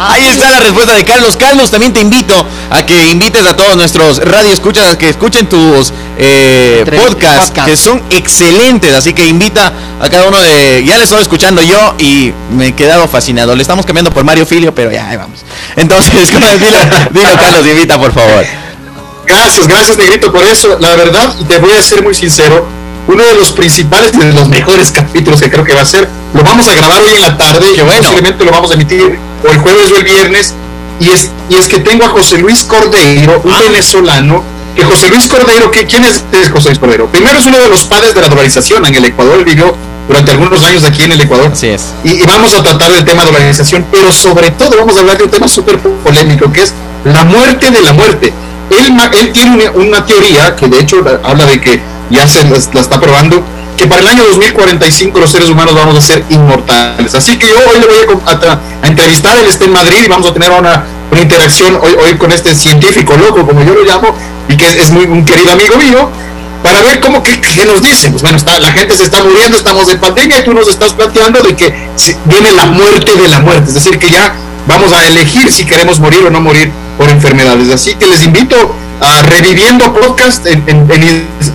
Ahí 0.00 0.26
está 0.26 0.50
la 0.50 0.60
respuesta 0.60 0.94
de 0.94 1.04
Carlos. 1.04 1.36
Carlos, 1.36 1.70
también 1.70 1.92
te 1.92 2.00
invito 2.00 2.46
a 2.70 2.84
que 2.84 3.08
invites 3.08 3.46
a 3.46 3.54
todos 3.56 3.76
nuestros 3.76 4.18
radioescuchas 4.18 4.92
a 4.92 4.98
que 4.98 5.08
escuchen 5.08 5.48
tus 5.48 5.92
eh, 6.18 6.84
podcasts, 6.84 7.50
podcast. 7.50 7.68
que 7.68 7.76
son 7.76 8.02
excelentes. 8.10 8.94
Así 8.94 9.12
que 9.12 9.26
invita 9.26 9.72
a 10.00 10.08
cada 10.08 10.26
uno 10.26 10.40
de. 10.40 10.84
Ya 10.84 10.96
le 10.98 11.04
estoy 11.04 11.22
escuchando 11.22 11.62
yo 11.62 11.94
y 11.98 12.32
me 12.50 12.68
he 12.68 12.72
quedado 12.72 13.06
fascinado. 13.08 13.54
Le 13.54 13.62
estamos 13.62 13.86
cambiando 13.86 14.10
por 14.10 14.24
Mario 14.24 14.46
Filio, 14.46 14.74
pero 14.74 14.90
ya, 14.90 15.08
ahí 15.08 15.16
vamos. 15.16 15.40
Entonces, 15.76 16.12
dilo, 16.60 16.78
dilo, 17.10 17.30
Carlos, 17.36 17.66
invita, 17.66 17.98
por 17.98 18.12
favor. 18.12 18.44
Gracias, 19.26 19.68
gracias 19.68 19.98
Negrito 19.98 20.32
por 20.32 20.44
eso. 20.44 20.78
La 20.80 20.96
verdad, 20.96 21.34
te 21.46 21.58
voy 21.58 21.72
a 21.72 21.82
ser 21.82 22.02
muy 22.02 22.14
sincero, 22.14 22.66
uno 23.08 23.24
de 23.24 23.34
los 23.34 23.50
principales 23.52 24.12
y 24.14 24.18
de 24.18 24.32
los 24.32 24.48
mejores 24.48 24.90
capítulos 24.92 25.40
que 25.40 25.50
creo 25.50 25.64
que 25.64 25.74
va 25.74 25.80
a 25.82 25.84
ser, 25.86 26.08
lo 26.34 26.42
vamos 26.42 26.68
a 26.68 26.74
grabar 26.74 27.02
hoy 27.02 27.10
en 27.16 27.22
la 27.22 27.36
tarde 27.36 27.66
y 27.76 27.80
bueno. 27.80 28.00
posiblemente 28.02 28.44
lo 28.44 28.50
vamos 28.52 28.70
a 28.70 28.74
emitir 28.74 29.18
o 29.44 29.48
el 29.50 29.58
jueves 29.58 29.90
o 29.92 29.96
el 29.96 30.04
viernes. 30.04 30.54
Y 31.00 31.10
es, 31.10 31.30
y 31.48 31.54
es 31.56 31.68
que 31.68 31.78
tengo 31.80 32.04
a 32.04 32.08
José 32.08 32.38
Luis 32.38 32.64
Cordeiro, 32.64 33.40
un 33.44 33.52
Ah. 33.52 33.60
venezolano, 33.62 34.42
que 34.76 34.84
José 34.84 35.08
Luis 35.08 35.26
Cordeiro, 35.28 35.70
que, 35.70 35.86
¿quién 35.86 36.04
es, 36.04 36.22
es 36.32 36.50
José 36.50 36.68
Luis 36.70 36.78
Cordeiro? 36.78 37.06
Primero 37.06 37.38
es 37.38 37.46
uno 37.46 37.58
de 37.58 37.68
los 37.68 37.84
padres 37.84 38.14
de 38.14 38.20
la 38.20 38.28
dolarización 38.28 38.84
en 38.86 38.94
el 38.94 39.04
Ecuador, 39.04 39.38
él 39.38 39.44
vivió 39.44 39.74
durante 40.08 40.32
algunos 40.32 40.62
años 40.64 40.84
aquí 40.84 41.02
en 41.04 41.12
el 41.12 41.20
Ecuador. 41.20 41.50
Así 41.52 41.68
es. 41.68 41.92
Y, 42.04 42.10
y 42.14 42.22
vamos 42.22 42.52
a 42.54 42.62
tratar 42.62 42.90
del 42.92 43.04
tema 43.04 43.24
de 43.24 43.30
la 43.30 43.36
organización, 43.38 43.86
pero 43.92 44.12
sobre 44.12 44.50
todo 44.50 44.76
vamos 44.76 44.96
a 44.96 45.00
hablar 45.00 45.18
de 45.18 45.24
un 45.24 45.30
tema 45.30 45.46
súper 45.48 45.78
polémico, 45.78 46.50
que 46.52 46.62
es 46.62 46.72
la 47.04 47.24
muerte 47.24 47.70
de 47.70 47.80
la 47.80 47.92
muerte. 47.92 48.32
Él, 48.70 48.92
él 49.20 49.32
tiene 49.32 49.68
una, 49.70 49.70
una 49.70 50.04
teoría 50.06 50.54
que 50.56 50.66
de 50.66 50.80
hecho 50.80 51.00
la- 51.00 51.20
habla 51.22 51.46
de 51.46 51.60
que 51.60 51.80
ya 52.10 52.26
se 52.26 52.44
la, 52.44 52.56
está 52.56 53.00
probando, 53.00 53.42
que 53.76 53.86
para 53.86 54.00
el 54.00 54.08
año 54.08 54.24
2045 54.24 55.20
los 55.20 55.30
seres 55.30 55.48
humanos 55.48 55.74
vamos 55.74 55.96
a 55.96 56.00
ser 56.00 56.24
inmortales. 56.30 57.14
Así 57.14 57.38
que 57.38 57.48
yo 57.48 57.56
hoy 57.58 57.80
le 57.80 57.86
voy 57.86 58.20
a, 58.26 58.60
a 58.82 58.88
entrevistar, 58.88 59.38
él 59.38 59.46
está 59.46 59.64
en 59.64 59.72
Madrid 59.72 59.98
y 60.04 60.08
vamos 60.08 60.26
a 60.26 60.32
tener 60.32 60.50
una, 60.50 60.84
interacción 61.20 61.78
hoy, 61.80 62.16
con 62.16 62.32
este 62.32 62.54
científico 62.54 63.16
loco, 63.16 63.46
como 63.46 63.62
yo 63.62 63.74
lo 63.74 63.84
llamo, 63.84 64.14
y 64.48 64.56
que 64.56 64.66
es, 64.66 64.90
muy 64.90 65.04
un 65.04 65.24
querido 65.24 65.52
amigo 65.52 65.76
mío, 65.76 66.10
para 66.62 66.82
ver 66.82 67.00
cómo 67.00 67.22
que, 67.22 67.40
nos 67.66 67.82
dicen. 67.82 68.12
Pues 68.12 68.22
bueno, 68.22 68.38
está, 68.38 68.58
la 68.58 68.72
gente 68.72 68.96
se 68.96 69.04
está 69.04 69.22
muriendo, 69.22 69.56
estamos 69.56 69.88
en 69.88 69.98
pandemia 69.98 70.38
y 70.38 70.44
tú 70.44 70.54
nos 70.54 70.68
estás 70.68 70.92
planteando 70.92 71.40
de 71.40 71.56
que 71.56 71.74
viene 72.24 72.52
la 72.52 72.66
muerte 72.66 73.16
de 73.16 73.28
la 73.28 73.40
muerte, 73.40 73.68
es 73.68 73.74
decir, 73.74 73.98
que 73.98 74.10
ya 74.10 74.34
vamos 74.66 74.92
a 74.92 75.06
elegir 75.06 75.50
si 75.50 75.64
queremos 75.64 75.98
morir 75.98 76.24
o 76.26 76.30
no 76.30 76.40
morir 76.40 76.70
por 76.96 77.08
enfermedades. 77.08 77.70
Así 77.70 77.94
que 77.94 78.06
les 78.06 78.24
invito 78.24 78.74
a 79.00 79.22
Reviviendo 79.22 79.92
Podcast 79.92 80.46
en, 80.46 80.64
en- 80.68 80.90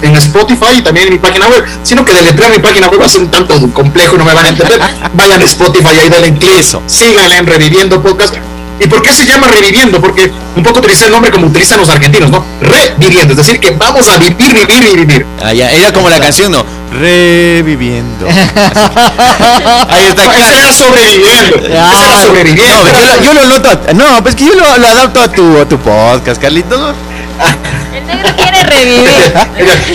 en- 0.01 0.15
Spotify 0.17 0.77
y 0.77 0.81
también 0.81 1.07
en 1.07 1.13
mi 1.13 1.19
página 1.19 1.47
web, 1.47 1.63
sino 1.83 2.05
que 2.05 2.13
deletrear 2.13 2.51
mi 2.51 2.59
página 2.59 2.87
web 2.87 3.01
va 3.01 3.05
a 3.05 3.09
ser 3.09 3.21
un 3.21 3.29
tanto 3.31 3.55
complejo, 3.73 4.17
no 4.17 4.23
me 4.25 4.33
van 4.33 4.45
a 4.45 4.49
entender. 4.49 4.79
Vayan 5.13 5.41
a 5.41 5.45
Spotify, 5.45 5.99
ahí 6.01 6.09
denle 6.09 6.33
clic, 6.37 6.63
síganle 6.87 7.37
en 7.37 7.45
Reviviendo 7.47 8.01
Podcast. 8.01 8.35
¿Y 8.79 8.87
por 8.87 9.01
qué 9.03 9.13
se 9.13 9.25
llama 9.25 9.47
reviviendo? 9.47 10.01
Porque 10.01 10.31
un 10.55 10.63
poco 10.63 10.79
utiliza 10.79 11.05
el 11.05 11.11
nombre 11.11 11.29
como 11.31 11.45
utilizan 11.47 11.79
los 11.79 11.89
argentinos, 11.89 12.31
¿no? 12.31 12.43
Reviviendo, 12.59 13.31
es 13.33 13.37
decir, 13.37 13.59
que 13.59 13.69
vamos 13.71 14.07
a 14.09 14.17
vivir, 14.17 14.51
vivir 14.51 14.89
y 14.91 14.95
vivir. 14.95 15.25
Ah, 15.43 15.53
ya, 15.53 15.69
era 15.71 15.93
como 15.93 16.09
la 16.09 16.19
canción, 16.19 16.51
¿no? 16.51 16.65
Reviviendo. 16.91 18.27
Ahí 19.89 20.05
está. 20.07 20.73
Sobreviviendo. 20.73 21.57
Ah, 21.79 22.19
sobreviviendo. 22.25 22.83
No, 22.83 22.91
yo 22.91 23.05
lo, 23.05 23.21
yo 23.21 23.33
lo 23.33 23.45
noto. 23.45 23.79
no, 23.93 24.23
pues 24.23 24.35
que 24.35 24.45
yo 24.45 24.53
lo, 24.55 24.77
lo 24.77 24.87
adapto 24.87 25.21
a 25.21 25.27
tu, 25.31 25.59
a 25.59 25.65
tu 25.69 25.77
podcast, 25.77 26.41
Carlitos. 26.41 26.95
El 27.95 28.07
negro 28.07 28.29
quiere 28.35 28.63
revivir. 28.63 29.33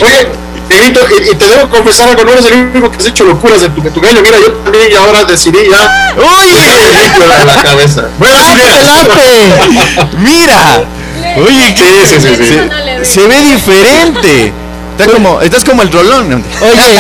Oye, 0.05 0.29
Negrito, 0.69 1.01
y, 1.11 1.31
y 1.31 1.35
te 1.35 1.47
debo 1.47 1.69
confesar 1.71 2.09
algo, 2.11 2.25
no 2.25 2.33
eres 2.33 2.45
el 2.47 2.55
único 2.55 2.91
que 2.91 2.99
has 2.99 3.07
hecho 3.07 3.25
locuras 3.25 3.63
en 3.63 3.75
tu, 3.75 3.87
en 3.87 3.93
tu 3.93 4.01
gallo. 4.01 4.21
Mira, 4.23 4.39
yo 4.39 4.53
también 4.53 4.93
y 4.93 4.95
ahora 4.95 5.25
decidí 5.25 5.59
ya. 5.71 6.13
¡Uy! 6.17 6.51
limpio 6.51 7.27
la, 7.27 7.45
la 7.45 7.63
cabeza. 7.63 8.09
Bueno, 8.19 8.37
sí, 8.45 8.53
mira. 8.55 10.09
¡Mira! 10.19 10.85
Oye, 11.37 11.75
¿qué 11.75 12.07
Sí, 12.07 12.21
sí, 12.21 12.37
sí, 12.37 12.45
sí. 12.45 12.55
Eso. 13.01 13.13
Se 13.13 13.27
ve 13.27 13.41
diferente. 13.43 14.53
Está 14.99 15.13
como, 15.13 15.41
estás 15.41 15.65
como 15.65 15.83
el 15.83 15.93
rolón. 15.93 16.45
Oye, 16.61 16.99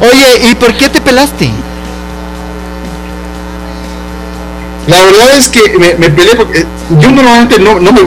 oye, 0.00 0.48
¿y 0.50 0.54
por 0.54 0.74
qué 0.76 0.88
te 0.88 1.00
pelaste? 1.00 1.50
La 4.86 5.02
verdad 5.02 5.30
es 5.36 5.48
que 5.48 5.78
me, 5.78 5.94
me 5.94 6.10
peleé 6.10 6.34
porque 6.34 6.66
yo 7.00 7.10
normalmente 7.10 7.58
no, 7.58 7.80
no 7.80 7.92
me 7.92 8.02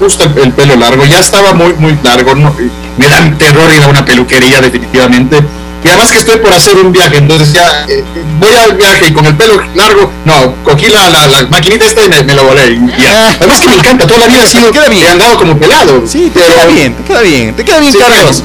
gusta 0.00 0.24
el, 0.24 0.36
el 0.38 0.52
pelo 0.52 0.74
largo, 0.76 1.04
ya 1.04 1.20
estaba 1.20 1.52
muy 1.52 1.72
muy 1.74 1.96
largo, 2.02 2.34
no, 2.34 2.54
me 2.96 3.08
dan 3.08 3.36
terror 3.38 3.70
ir 3.72 3.82
a 3.84 3.86
una 3.88 4.04
peluquería 4.04 4.60
definitivamente. 4.60 5.38
Y 5.82 5.88
además 5.88 6.10
que 6.12 6.18
estoy 6.18 6.36
por 6.38 6.52
hacer 6.52 6.76
un 6.76 6.92
viaje, 6.92 7.16
entonces 7.16 7.54
ya 7.54 7.86
eh, 7.88 8.04
voy 8.38 8.54
al 8.54 8.74
viaje 8.76 9.06
y 9.08 9.12
con 9.14 9.24
el 9.24 9.34
pelo 9.34 9.62
largo, 9.74 10.12
no, 10.26 10.54
cogí 10.62 10.88
la, 10.88 11.08
la, 11.08 11.26
la 11.26 11.42
maquinita 11.48 11.86
esta 11.86 12.04
y 12.04 12.08
me, 12.10 12.22
me 12.22 12.34
lo 12.34 12.44
volé. 12.44 12.72
y 12.72 13.02
ya. 13.02 13.28
Además 13.38 13.60
que 13.60 13.68
me 13.68 13.74
encanta, 13.76 14.06
toda 14.06 14.20
la 14.20 14.26
vida 14.26 14.42
he 14.44 14.46
sido 14.46 14.70
queda 14.72 14.88
bien. 14.88 15.06
he 15.06 15.08
andado 15.08 15.38
como 15.38 15.56
pelado. 15.58 16.02
Sí, 16.06 16.30
te 16.34 16.40
pero- 16.40 16.52
queda 16.54 16.66
bien, 16.66 16.94
te 16.94 17.02
queda 17.04 17.20
bien, 17.22 17.54
te 17.56 17.64
queda 17.64 17.78
bien, 17.78 17.92
Sí, 17.92 17.98
Carlos. 17.98 18.36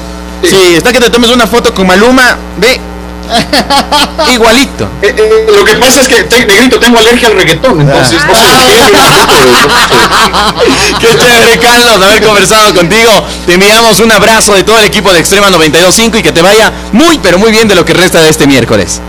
sí. 0.44 0.50
Sí, 0.50 0.76
está 0.76 0.94
que 0.94 1.00
te 1.00 1.10
tomes 1.10 1.30
una 1.32 1.46
foto 1.48 1.74
con 1.74 1.88
Maluma, 1.88 2.38
ve. 2.58 2.80
Igualito. 4.34 4.86
Eh, 5.02 5.14
eh, 5.18 5.48
lo 5.56 5.66
que 5.66 5.76
pasa 5.76 6.02
es 6.02 6.08
que, 6.08 6.24
te- 6.24 6.46
negrito, 6.46 6.80
tengo 6.80 7.00
alergia 7.00 7.28
al 7.28 7.36
reggaetón, 7.36 7.82
entonces 7.82 8.20
no 8.28 8.36
sé 8.36 8.46
Qué 11.00 11.08
chévere, 11.18 11.60
Carlos, 11.60 12.02
haber 12.02 12.24
conversado 12.24 12.74
contigo. 12.74 13.12
Te 13.46 13.54
enviamos 13.54 14.00
un 14.00 14.12
abrazo 14.12 14.54
de 14.54 14.64
todo 14.64 14.80
el 14.80 14.86
equipo 14.86 15.12
de 15.14 15.20
Extrema 15.20 15.50
92.5 15.50 16.20
y 16.20 16.24
que 16.24 16.32
te 16.32 16.42
vaya 16.42 16.72
muy, 16.92 17.20
pero 17.20 17.38
muy 17.38 17.52
bien 17.52 17.68
de 17.68 17.76
lo 17.76 17.86
que 17.86 17.94
resta 17.94 18.22
de 18.22 18.30
este 18.30 18.48
miércoles. 18.48 19.02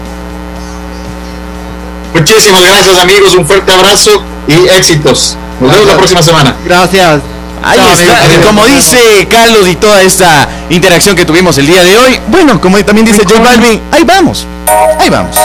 Muchísimas 2.14 2.64
gracias 2.64 2.98
amigos, 2.98 3.34
un 3.34 3.46
fuerte 3.46 3.72
abrazo 3.72 4.22
y 4.48 4.54
éxitos. 4.76 5.36
Nos 5.60 5.70
vemos 5.70 5.86
la 5.86 5.96
próxima 5.96 6.22
semana. 6.22 6.56
Gracias. 6.64 7.20
Ahí 7.62 7.78
está, 7.78 8.24
amigo. 8.24 8.42
como 8.46 8.64
dice 8.66 9.26
Carlos 9.30 9.68
y 9.68 9.76
toda 9.76 10.02
esta 10.02 10.48
interacción 10.70 11.16
que 11.16 11.24
tuvimos 11.24 11.58
el 11.58 11.66
día 11.66 11.82
de 11.82 11.98
hoy. 11.98 12.20
Bueno, 12.28 12.60
como 12.60 12.82
también 12.84 13.06
dice 13.06 13.24
J 13.24 13.40
Balvin, 13.40 13.82
ahí 13.90 14.04
vamos, 14.04 14.46
ahí 14.98 15.10
vamos. 15.10 15.36